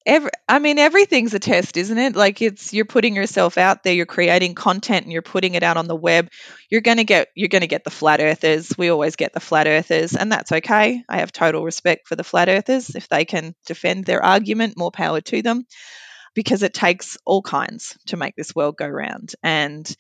[0.08, 2.16] Every, I mean, everything's a test, isn't it?
[2.16, 5.78] Like it's you're putting yourself out there, you're creating content, and you're putting it out
[5.78, 6.30] on the web.
[6.70, 8.72] You're gonna get you're gonna get the flat earthers.
[8.78, 11.04] We always get the flat earthers, and that's okay.
[11.10, 12.94] I have total respect for the flat earthers.
[12.94, 15.66] If they can defend their argument, more power to them,
[16.36, 19.34] because it takes all kinds to make this world go round.
[19.42, 19.92] And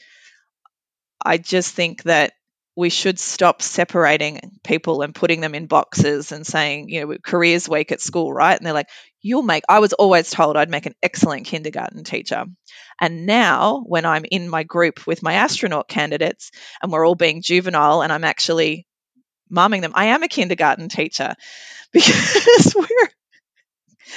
[1.26, 2.34] I just think that
[2.76, 7.70] we should stop separating people and putting them in boxes and saying, you know, careers
[7.70, 8.58] week at school, right?
[8.58, 8.90] And they're like,
[9.22, 12.46] you'll make, I was always told I'd make an excellent kindergarten teacher.
[13.00, 16.52] And now, when I'm in my group with my astronaut candidates
[16.82, 18.86] and we're all being juvenile and I'm actually
[19.50, 21.34] mumming them, I am a kindergarten teacher
[21.94, 23.10] because we're,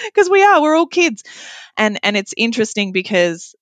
[0.06, 1.22] because we are, we're all kids.
[1.76, 3.54] And, and it's interesting because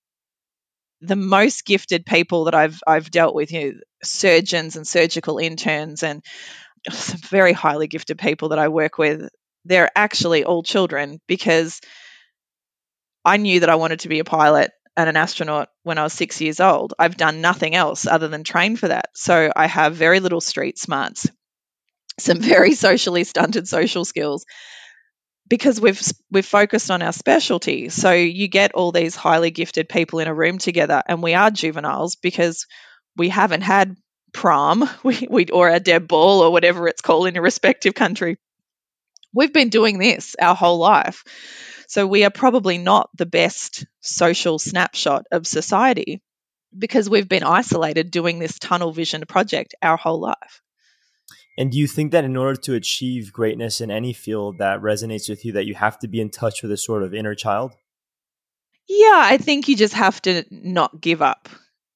[1.00, 3.72] the most gifted people that I've I've dealt with, you know,
[4.02, 6.22] surgeons and surgical interns and
[6.90, 9.28] some very highly gifted people that I work with,
[9.64, 11.80] they're actually all children because
[13.24, 16.12] I knew that I wanted to be a pilot and an astronaut when I was
[16.12, 16.94] six years old.
[16.98, 19.10] I've done nothing else other than train for that.
[19.14, 21.26] So I have very little street smarts,
[22.18, 24.46] some very socially stunted social skills,
[25.48, 27.88] because we've we've focused on our specialty.
[27.88, 31.50] So you get all these highly gifted people in a room together, and we are
[31.50, 32.66] juveniles because
[33.16, 33.96] we haven't had
[34.32, 38.36] prom, we, we or a deb ball or whatever it's called in your respective country.
[39.32, 41.24] We've been doing this our whole life.
[41.88, 46.20] So we are probably not the best social snapshot of society
[46.76, 50.62] because we've been isolated doing this tunnel vision project our whole life.
[51.58, 55.28] And do you think that in order to achieve greatness in any field that resonates
[55.28, 57.72] with you, that you have to be in touch with a sort of inner child?
[58.88, 61.48] Yeah, I think you just have to not give up.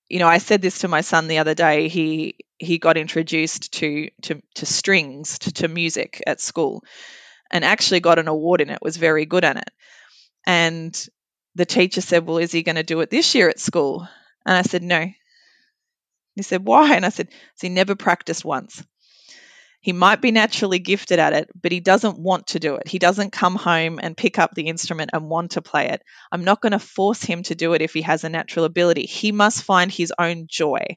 [0.09, 1.89] You know, I said this to my son the other day.
[1.89, 6.83] He he got introduced to to, to strings, to, to music at school,
[7.51, 8.83] and actually got an award in it.
[8.83, 9.71] Was very good at it.
[10.47, 11.09] And
[11.55, 14.09] the teacher said, "Well, is he going to do it this year at school?"
[14.45, 15.07] And I said, "No."
[16.35, 17.29] He said, "Why?" And I said,
[17.61, 18.83] "He never practiced once."
[19.81, 22.87] He might be naturally gifted at it, but he doesn't want to do it.
[22.87, 26.03] He doesn't come home and pick up the instrument and want to play it.
[26.31, 29.07] I'm not going to force him to do it if he has a natural ability.
[29.07, 30.97] He must find his own joy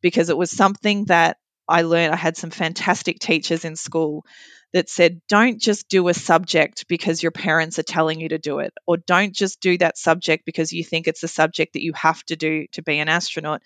[0.00, 1.36] because it was something that
[1.68, 2.14] I learned.
[2.14, 4.24] I had some fantastic teachers in school
[4.72, 8.60] that said, don't just do a subject because your parents are telling you to do
[8.60, 11.92] it, or don't just do that subject because you think it's a subject that you
[11.92, 13.60] have to do to be an astronaut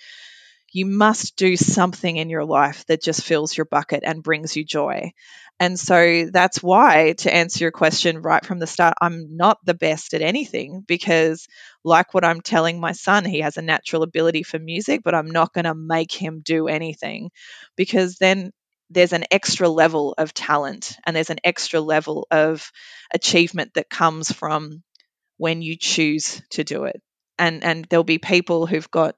[0.77, 4.65] you must do something in your life that just fills your bucket and brings you
[4.65, 5.13] joy.
[5.59, 9.73] And so that's why, to answer your question right from the start, I'm not the
[9.75, 11.47] best at anything because,
[11.83, 15.31] like what I'm telling my son, he has a natural ability for music, but I'm
[15.31, 17.31] not going to make him do anything
[17.77, 18.53] because then
[18.91, 22.71] there's an extra level of talent and there's an extra level of
[23.13, 24.83] achievement that comes from
[25.39, 27.01] when you choose to do it.
[27.39, 29.17] And, and there'll be people who've got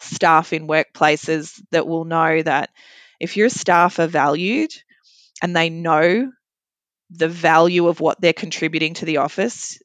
[0.00, 2.70] staff in workplaces that will know that
[3.18, 4.70] if your staff are valued
[5.42, 6.30] and they know
[7.10, 9.78] the value of what they're contributing to the office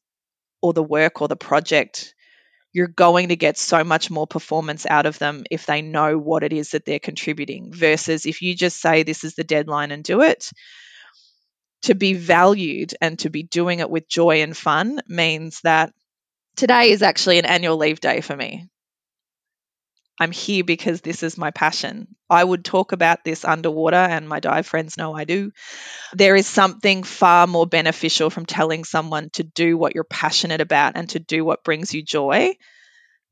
[0.62, 2.14] or the work or the project,
[2.72, 6.44] you're going to get so much more performance out of them if they know what
[6.44, 10.04] it is that they're contributing versus if you just say this is the deadline and
[10.04, 10.52] do it.
[11.84, 15.94] To be valued and to be doing it with joy and fun means that
[16.56, 18.68] today is actually an annual leave day for me.
[20.20, 22.08] I'm here because this is my passion.
[22.30, 25.52] I would talk about this underwater, and my dive friends know I do.
[26.14, 30.94] There is something far more beneficial from telling someone to do what you're passionate about
[30.96, 32.54] and to do what brings you joy.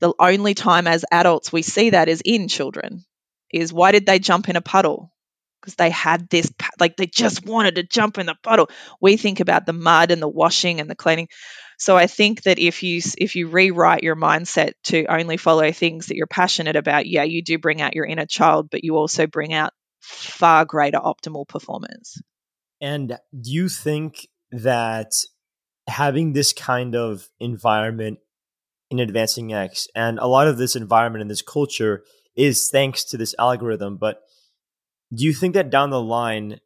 [0.01, 3.05] The only time as adults we see that is in children.
[3.53, 5.13] Is why did they jump in a puddle?
[5.61, 8.69] Because they had this, like they just wanted to jump in the puddle.
[8.99, 11.29] We think about the mud and the washing and the cleaning.
[11.77, 16.07] So I think that if you if you rewrite your mindset to only follow things
[16.07, 19.27] that you're passionate about, yeah, you do bring out your inner child, but you also
[19.27, 22.21] bring out far greater optimal performance.
[22.81, 25.11] And do you think that
[25.87, 28.19] having this kind of environment
[28.89, 32.03] in AdvancingX and a lot of this environment and this culture
[32.35, 34.21] is thanks to this algorithm, but
[35.13, 36.59] do you think that down the line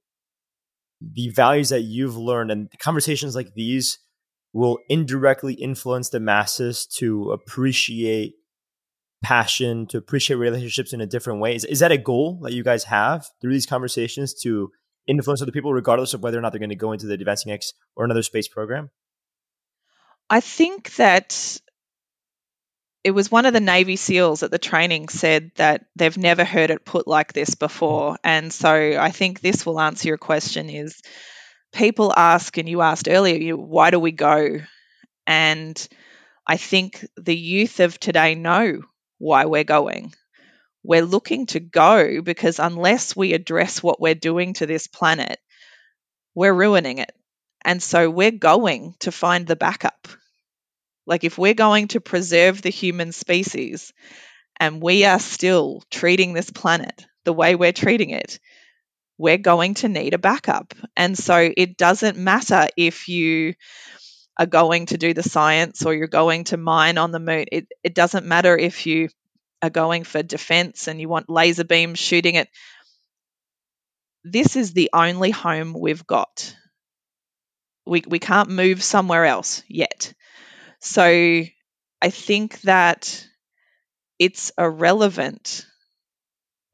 [0.99, 3.99] the values that you've learned and conversations like these
[4.53, 8.33] will indirectly influence the masses to appreciate
[9.23, 11.55] passion, to appreciate relationships in a different way.
[11.55, 14.71] Is, is that a goal that you guys have through these conversations to
[15.07, 17.73] influence other people, regardless of whether or not they're going to go into the AdvancingX
[17.95, 18.89] or another space program?
[20.29, 21.59] I think that
[23.03, 26.71] it was one of the Navy SEALs at the training said that they've never heard
[26.71, 28.17] it put like this before.
[28.23, 28.69] And so
[28.99, 31.01] I think this will answer your question is
[31.73, 34.59] people ask, and you asked earlier, why do we go?
[35.25, 35.87] And
[36.45, 38.81] I think the youth of today know
[39.17, 40.13] why we're going.
[40.83, 45.39] We're looking to go because unless we address what we're doing to this planet,
[46.33, 47.11] we're ruining it.
[47.65, 50.07] And so we're going to find the backup.
[51.05, 53.91] Like, if we're going to preserve the human species
[54.59, 58.39] and we are still treating this planet the way we're treating it,
[59.17, 60.73] we're going to need a backup.
[60.95, 63.55] And so it doesn't matter if you
[64.37, 67.45] are going to do the science or you're going to mine on the moon.
[67.51, 69.09] It, it doesn't matter if you
[69.61, 72.47] are going for defense and you want laser beams shooting it.
[74.23, 76.55] This is the only home we've got.
[77.85, 80.13] We, we can't move somewhere else yet.
[80.81, 83.25] So I think that
[84.19, 85.65] it's irrelevant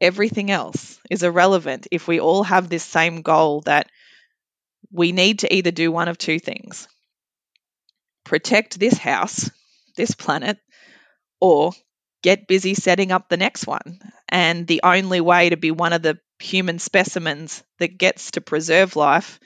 [0.04, 3.88] everything else is irrelevant if we all have this same goal that
[4.92, 6.88] we need to either do one of two things
[8.24, 9.50] protect this house,
[9.98, 10.58] this planet,
[11.42, 11.74] or
[12.22, 14.00] get busy setting up the next one.
[14.30, 18.96] And the only way to be one of the human specimens that gets to preserve
[18.96, 19.40] life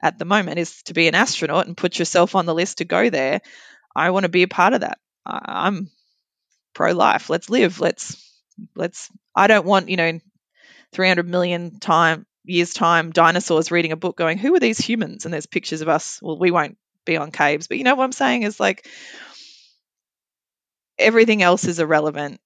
[0.00, 2.84] at the moment is to be an astronaut and put yourself on the list to
[2.84, 3.40] go there.
[3.94, 4.98] I want to be a part of that.
[5.26, 5.90] I'm
[6.74, 7.28] pro life.
[7.28, 7.80] Let's live.
[7.80, 8.16] Let's
[8.74, 10.18] let's I don't want, you know,
[10.92, 15.24] 300 million time years time dinosaurs reading a book going, who are these humans?
[15.24, 16.18] And there's pictures of us.
[16.22, 18.86] Well, we won't be on caves, but you know what I'm saying is like
[20.98, 22.40] everything else is irrelevant.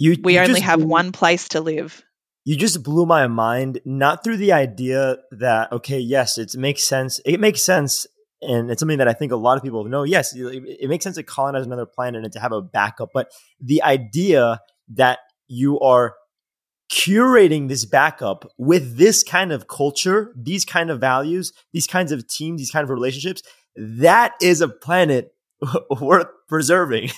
[0.00, 2.02] You, we you only have blew, one place to live.
[2.44, 7.20] You just blew my mind, not through the idea that, okay, yes, it makes sense.
[7.24, 8.06] It makes sense.
[8.42, 10.02] And it's something that I think a lot of people know.
[10.02, 13.10] Yes, it, it makes sense to colonize another planet and to have a backup.
[13.14, 14.60] But the idea
[14.94, 16.14] that you are
[16.90, 22.26] curating this backup with this kind of culture, these kind of values, these kinds of
[22.28, 23.42] teams, these kind of relationships,
[23.76, 25.34] that is a planet
[26.00, 27.10] worth preserving.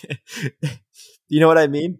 [1.29, 1.99] you know what I mean?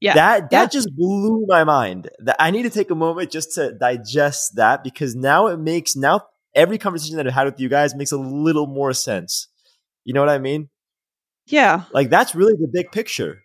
[0.00, 0.14] Yeah.
[0.14, 0.66] That that yeah.
[0.66, 2.08] just blew my mind.
[2.20, 5.94] That I need to take a moment just to digest that because now it makes
[5.94, 6.22] now
[6.54, 9.48] every conversation that I've had with you guys makes a little more sense.
[10.04, 10.70] You know what I mean?
[11.46, 11.84] Yeah.
[11.92, 13.42] Like that's really the big picture.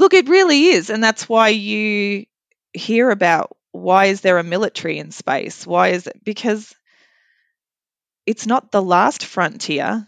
[0.00, 0.88] Look, it really is.
[0.88, 2.24] And that's why you
[2.72, 5.66] hear about why is there a military in space?
[5.66, 6.24] Why is it?
[6.24, 6.74] Because
[8.24, 10.06] it's not the last frontier,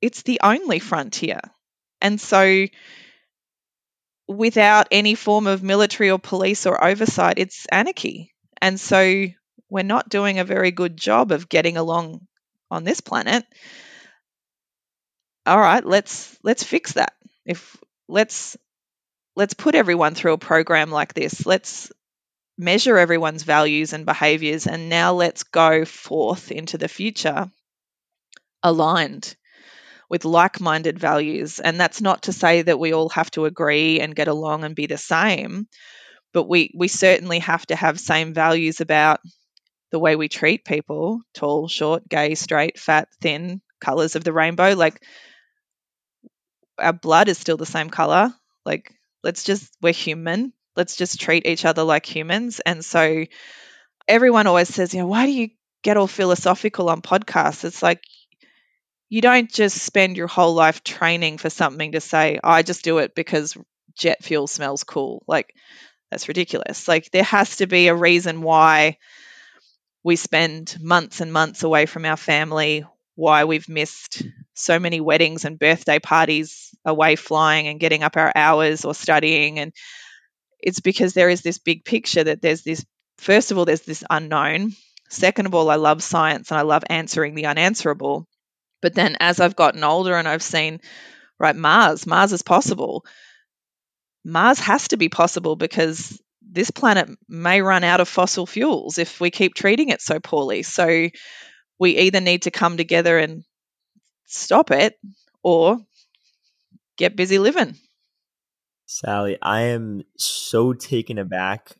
[0.00, 1.40] it's the only frontier.
[2.00, 2.66] And so,
[4.28, 8.32] without any form of military or police or oversight, it's anarchy.
[8.62, 9.24] And so,
[9.68, 12.28] we're not doing a very good job of getting along
[12.70, 13.44] on this planet.
[15.46, 17.12] All right, let's let's fix that.
[17.44, 17.76] If
[18.08, 18.56] let's
[19.40, 21.46] let's put everyone through a program like this.
[21.46, 21.90] Let's
[22.58, 27.50] measure everyone's values and behaviors, and now let's go forth into the future
[28.62, 29.34] aligned
[30.10, 31.58] with like minded values.
[31.58, 34.76] And that's not to say that we all have to agree and get along and
[34.76, 35.66] be the same,
[36.34, 39.20] but we, we certainly have to have same values about
[39.90, 44.74] the way we treat people tall, short, gay, straight, fat, thin, colors of the rainbow.
[44.74, 45.02] Like
[46.78, 48.34] our blood is still the same color.
[48.66, 48.92] Like,
[49.22, 50.52] let's just, we're human.
[50.76, 52.60] Let's just treat each other like humans.
[52.60, 53.24] And so
[54.06, 55.50] everyone always says, you know, why do you
[55.82, 57.64] get all philosophical on podcasts?
[57.64, 58.02] It's like,
[59.08, 62.98] you don't just spend your whole life training for something to say, I just do
[62.98, 63.56] it because
[63.98, 65.24] jet fuel smells cool.
[65.26, 65.52] Like,
[66.10, 66.86] that's ridiculous.
[66.86, 68.98] Like, there has to be a reason why
[70.02, 74.22] we spend months and months away from our family, why we've missed
[74.60, 79.58] so many weddings and birthday parties away flying and getting up our hours or studying.
[79.58, 79.72] And
[80.58, 82.84] it's because there is this big picture that there's this,
[83.18, 84.72] first of all, there's this unknown.
[85.08, 88.26] Second of all, I love science and I love answering the unanswerable.
[88.82, 90.80] But then as I've gotten older and I've seen,
[91.38, 93.04] right, Mars, Mars is possible.
[94.24, 99.20] Mars has to be possible because this planet may run out of fossil fuels if
[99.20, 100.62] we keep treating it so poorly.
[100.62, 101.08] So
[101.78, 103.44] we either need to come together and
[104.30, 104.98] stop it
[105.42, 105.78] or
[106.96, 107.76] get busy living.
[108.86, 111.76] Sally, I am so taken aback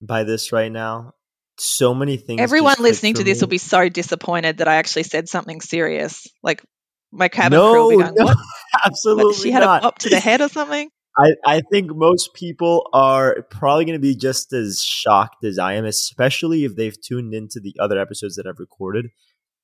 [0.00, 1.14] by this right now.
[1.56, 2.40] So many things.
[2.40, 3.44] Everyone listening to this me.
[3.44, 6.26] will be so disappointed that I actually said something serious.
[6.42, 6.64] Like
[7.12, 8.36] my cabin no, crew will be going, no, "What?
[8.84, 9.78] Absolutely, she had not.
[9.78, 13.96] a pop to the head or something." I, I think most people are probably going
[13.96, 18.00] to be just as shocked as I am, especially if they've tuned into the other
[18.00, 19.10] episodes that I've recorded.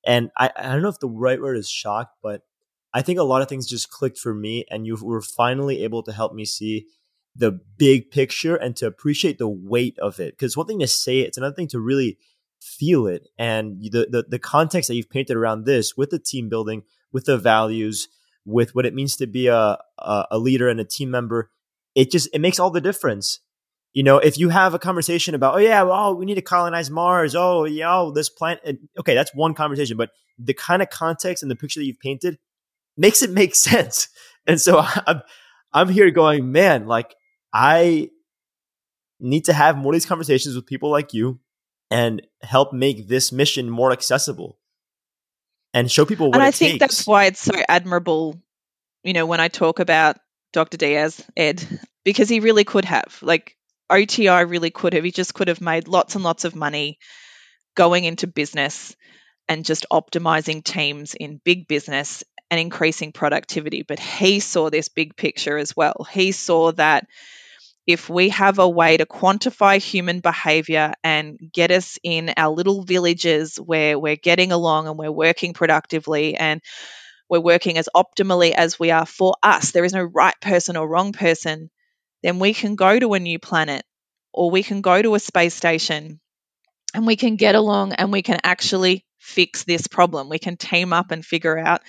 [0.05, 2.43] And I, I don't know if the right word is shocked, but
[2.93, 6.03] I think a lot of things just clicked for me, and you were finally able
[6.03, 6.87] to help me see
[7.37, 10.33] the big picture and to appreciate the weight of it.
[10.37, 12.19] Because one thing to say it, it's another thing to really
[12.61, 13.29] feel it.
[13.39, 16.83] And the, the the context that you've painted around this with the team building,
[17.13, 18.09] with the values,
[18.45, 21.51] with what it means to be a, a, a leader and a team member,
[21.95, 23.41] it just it makes all the difference.
[23.93, 26.91] You know, if you have a conversation about, oh yeah, well, we need to colonize
[26.91, 27.35] Mars.
[27.35, 28.79] Oh, yeah, oh, this planet.
[28.99, 32.39] Okay, that's one conversation, but the kind of context and the picture that you've painted
[32.97, 34.09] makes it make sense.
[34.47, 35.23] And so I'm
[35.73, 37.15] I'm here going, man, like
[37.53, 38.11] I
[39.19, 41.41] need to have more of these conversations with people like you
[41.91, 44.59] and help make this mission more accessible
[45.75, 46.81] and show people what and I think takes.
[46.81, 48.41] that's why it's so admirable,
[49.03, 50.17] you know, when I talk about
[50.53, 50.77] Dr.
[50.77, 51.65] Diaz, Ed,
[52.05, 53.19] because he really could have.
[53.23, 53.57] Like
[53.91, 55.05] OTI really could have.
[55.05, 56.99] He just could have made lots and lots of money
[57.75, 58.95] going into business
[59.49, 63.83] and just optimizing teams in big business and increasing productivity.
[63.83, 66.07] But he saw this big picture as well.
[66.11, 67.07] He saw that
[67.87, 72.83] if we have a way to quantify human behavior and get us in our little
[72.85, 76.61] villages where we're getting along and we're working productively and
[77.29, 80.89] we're working as optimally as we are for us, there is no right person or
[80.89, 81.71] wrong person,
[82.23, 83.85] then we can go to a new planet
[84.33, 86.21] or we can go to a space station
[86.95, 90.29] and we can get along and we can actually fix this problem.
[90.29, 91.83] We can team up and figure out,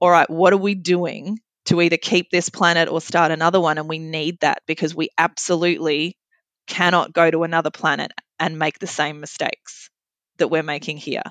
[0.00, 3.78] all right, what are we doing to either keep this planet or start another one.
[3.78, 6.16] And we need that because we absolutely
[6.66, 9.90] cannot go to another planet and make the same mistakes
[10.38, 11.22] that we're making here.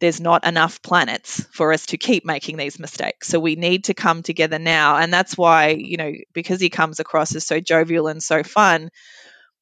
[0.00, 3.28] There's not enough planets for us to keep making these mistakes.
[3.28, 4.96] So we need to come together now.
[4.96, 8.90] And that's why, you know, because he comes across as so jovial and so fun.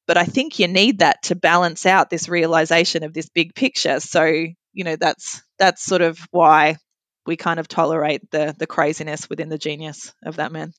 [0.07, 3.99] But I think you need that to balance out this realization of this big picture.
[3.99, 6.77] So, you know, that's that's sort of why
[7.25, 10.73] we kind of tolerate the the craziness within the genius of that man.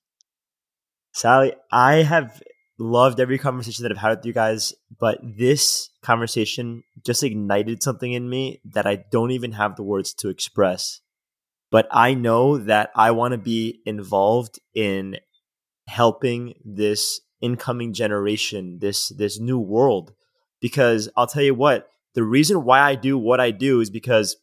[1.13, 2.43] Sally, I have
[2.81, 8.13] loved every conversation that I've had with you guys, but this conversation just ignited something
[8.13, 11.01] in me that I don't even have the words to express.
[11.71, 15.19] But I know that I want to be involved in
[15.87, 20.13] helping this incoming generation, this this new world.
[20.61, 24.37] Because I'll tell you what, the reason why I do what I do is because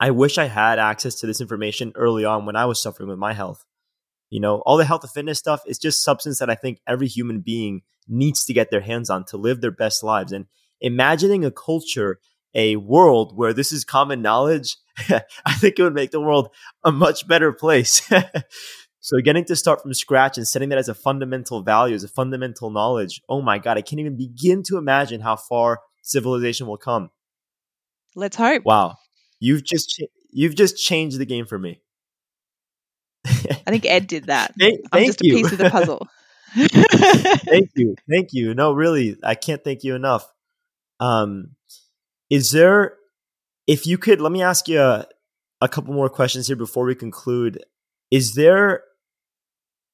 [0.00, 3.18] I wish I had access to this information early on when I was suffering with
[3.18, 3.64] my health.
[4.32, 7.06] You know, all the health and fitness stuff is just substance that I think every
[7.06, 10.32] human being needs to get their hands on to live their best lives.
[10.32, 10.46] And
[10.80, 12.18] imagining a culture,
[12.54, 14.78] a world where this is common knowledge,
[15.44, 16.48] I think it would make the world
[16.82, 18.10] a much better place.
[19.00, 22.08] so getting to start from scratch and setting that as a fundamental value, as a
[22.08, 26.78] fundamental knowledge, oh my God, I can't even begin to imagine how far civilization will
[26.78, 27.10] come.
[28.14, 28.64] Let's hope.
[28.64, 28.96] Wow.
[29.40, 31.82] You've just you've just changed the game for me.
[33.26, 34.54] I think Ed did that.
[34.58, 36.08] Thank, I'm just a piece of the puzzle.
[36.54, 38.52] thank you, thank you.
[38.52, 40.30] No, really, I can't thank you enough.
[41.00, 41.56] Um,
[42.28, 42.96] is there,
[43.66, 45.06] if you could, let me ask you a,
[45.62, 47.64] a couple more questions here before we conclude.
[48.10, 48.82] Is there,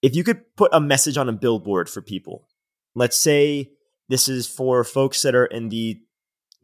[0.03, 2.49] if you could put a message on a billboard for people,
[2.97, 3.71] let's say
[4.09, 6.01] this is for folks that are in the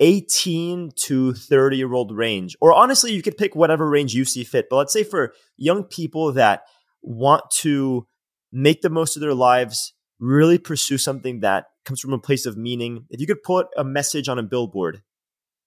[0.00, 4.44] 18 to 30 year old range, or honestly, you could pick whatever range you see
[4.44, 4.66] fit.
[4.68, 6.64] But let's say for young people that
[7.02, 8.06] want to
[8.52, 12.56] make the most of their lives, really pursue something that comes from a place of
[12.56, 13.06] meaning.
[13.10, 15.02] If you could put a message on a billboard,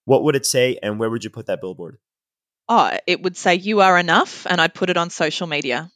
[0.04, 1.98] what would it say and where would you put that billboard?
[2.68, 5.90] Oh, it would say you are enough and I'd put it on social media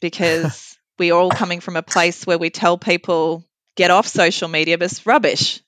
[0.00, 3.44] because we're all coming from a place where we tell people
[3.76, 5.60] get off social media, but it's rubbish.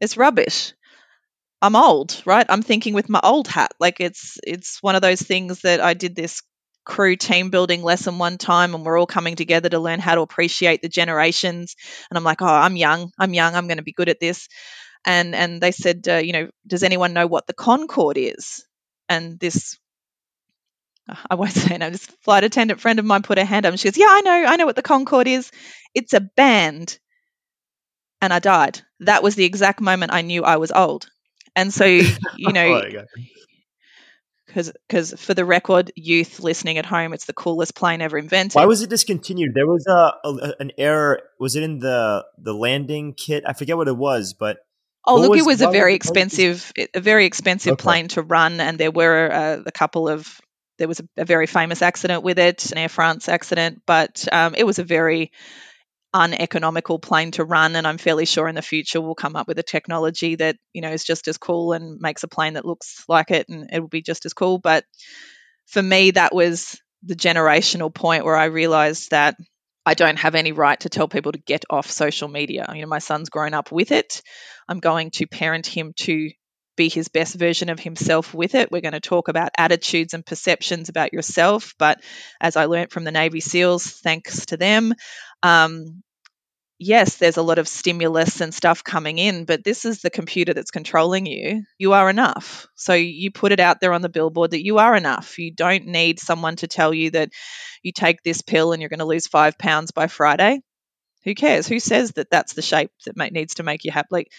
[0.00, 0.74] It's rubbish.
[1.62, 2.46] I'm old, right?
[2.48, 3.72] I'm thinking with my old hat.
[3.78, 6.42] Like it's it's one of those things that I did this
[6.84, 10.22] crew team building lesson one time and we're all coming together to learn how to
[10.22, 11.76] appreciate the generations
[12.10, 14.48] and i'm like oh i'm young i'm young i'm going to be good at this
[15.04, 18.64] and and they said uh, you know does anyone know what the concorde is
[19.10, 19.78] and this
[21.30, 21.90] I won't say no.
[21.90, 24.20] This flight attendant friend of mine put her hand up and she goes, Yeah, I
[24.22, 25.50] know, I know what the Concorde is.
[25.94, 26.98] It's a band.
[28.22, 28.80] And I died.
[29.00, 31.10] That was the exact moment I knew I was old.
[31.56, 31.84] And so,
[32.36, 32.82] you know,
[34.46, 38.56] because because for the record, youth listening at home, it's the coolest plane ever invented.
[38.56, 39.54] Why was it discontinued?
[39.54, 41.22] There was a, a an error.
[41.38, 43.44] Was it in the the landing kit?
[43.46, 44.58] I forget what it was, but
[45.06, 47.82] Oh, look, was, it was a very expensive, a very expensive okay.
[47.82, 50.40] plane to run, and there were uh, a couple of.
[50.78, 54.54] There was a, a, very famous accident with it, an Air France accident, but um,
[54.54, 55.30] it was a very
[56.12, 57.76] uneconomical plane to run.
[57.76, 60.82] And I'm fairly sure in the future we'll come up with a technology that you
[60.82, 63.80] know is just as cool and makes a plane that looks like it, and it
[63.80, 64.58] will be just as cool.
[64.58, 64.84] But
[65.66, 69.36] for me, that was the generational point where I realized that
[69.86, 72.66] I don't have any right to tell people to get off social media.
[72.74, 74.20] You know, my son's grown up with it.
[74.68, 76.30] I'm going to parent him to
[76.76, 78.70] be his best version of himself with it.
[78.70, 81.74] We're going to talk about attitudes and perceptions about yourself.
[81.78, 82.00] But
[82.40, 84.94] as I learned from the Navy SEALs, thanks to them,
[85.42, 86.02] um,
[86.78, 90.54] yes, there's a lot of stimulus and stuff coming in, but this is the computer
[90.54, 91.64] that's controlling you.
[91.78, 92.66] You are enough.
[92.74, 95.38] So you put it out there on the billboard that you are enough.
[95.38, 97.30] You don't need someone to tell you that
[97.82, 100.60] you take this pill and you're going to lose five pounds by Friday.
[101.24, 101.68] Who cares?
[101.68, 104.08] Who says that that's the shape that needs to make you happy?
[104.10, 104.32] Like,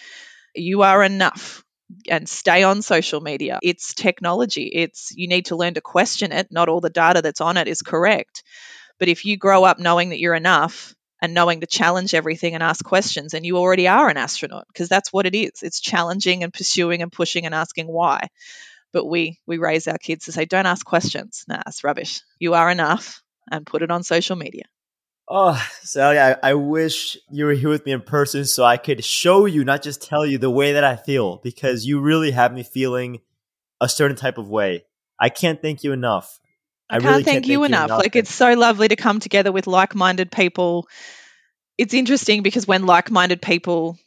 [0.56, 1.64] you are enough
[2.10, 3.60] and stay on social media.
[3.62, 4.70] It's technology.
[4.74, 6.48] It's you need to learn to question it.
[6.52, 8.44] Not all the data that's on it is correct.
[9.02, 12.62] But if you grow up knowing that you're enough and knowing to challenge everything and
[12.62, 15.64] ask questions, and you already are an astronaut because that's what it is.
[15.64, 18.28] It's challenging and pursuing and pushing and asking why.
[18.94, 21.46] But we we raise our kids to say, don't ask questions.
[21.48, 22.22] Nah, it's rubbish.
[22.38, 24.66] You are enough and put it on social media.
[25.28, 29.04] Oh, Sally, I, I wish you were here with me in person so I could
[29.04, 32.54] show you, not just tell you the way that I feel, because you really have
[32.54, 33.22] me feeling
[33.80, 34.86] a certain type of way.
[35.20, 36.40] I can't thank you enough.
[36.92, 37.90] I, I can't, really thank, can't you, thank enough.
[37.90, 37.98] you.
[37.98, 40.88] Like, it's so lovely to come together with like minded people.
[41.78, 43.98] It's interesting because when like minded people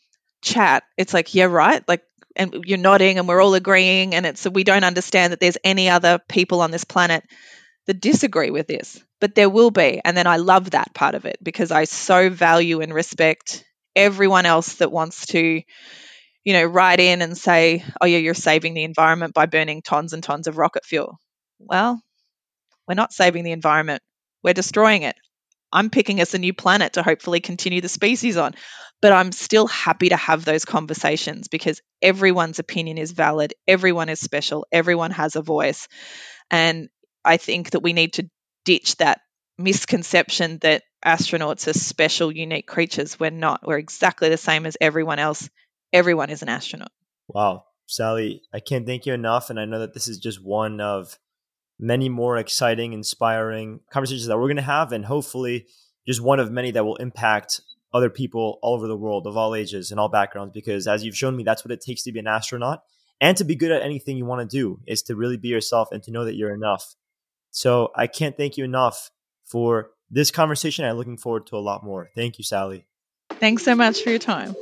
[0.42, 1.82] chat, it's like, yeah, right.
[1.88, 2.02] Like,
[2.36, 4.14] and you're nodding and we're all agreeing.
[4.14, 7.24] And it's, we don't understand that there's any other people on this planet
[7.86, 10.00] that disagree with this, but there will be.
[10.04, 13.64] And then I love that part of it because I so value and respect
[13.96, 15.62] everyone else that wants to,
[16.44, 20.12] you know, write in and say, oh, yeah, you're saving the environment by burning tons
[20.12, 21.18] and tons of rocket fuel.
[21.58, 22.02] Well,
[22.88, 24.02] we're not saving the environment,
[24.42, 25.16] we're destroying it.
[25.72, 28.54] I'm picking us a new planet to hopefully continue the species on.
[29.02, 33.52] But I'm still happy to have those conversations because everyone's opinion is valid.
[33.66, 34.66] Everyone is special.
[34.72, 35.88] Everyone has a voice.
[36.50, 36.88] And
[37.24, 38.30] I think that we need to
[38.64, 39.20] ditch that
[39.58, 43.18] misconception that astronauts are special, unique creatures.
[43.20, 43.66] We're not.
[43.66, 45.50] We're exactly the same as everyone else.
[45.92, 46.92] Everyone is an astronaut.
[47.28, 47.64] Wow.
[47.86, 49.50] Sally, I can't thank you enough.
[49.50, 51.18] And I know that this is just one of
[51.78, 54.92] many more exciting, inspiring conversations that we're going to have.
[54.92, 55.66] And hopefully,
[56.06, 57.60] just one of many that will impact
[57.92, 60.52] other people all over the world of all ages and all backgrounds.
[60.52, 62.82] Because as you've shown me, that's what it takes to be an astronaut
[63.20, 65.88] and to be good at anything you want to do is to really be yourself
[65.92, 66.94] and to know that you're enough.
[67.50, 69.10] So I can't thank you enough
[69.44, 70.84] for this conversation.
[70.84, 72.10] I'm looking forward to a lot more.
[72.14, 72.86] Thank you, Sally.
[73.30, 74.54] Thanks so much for your time.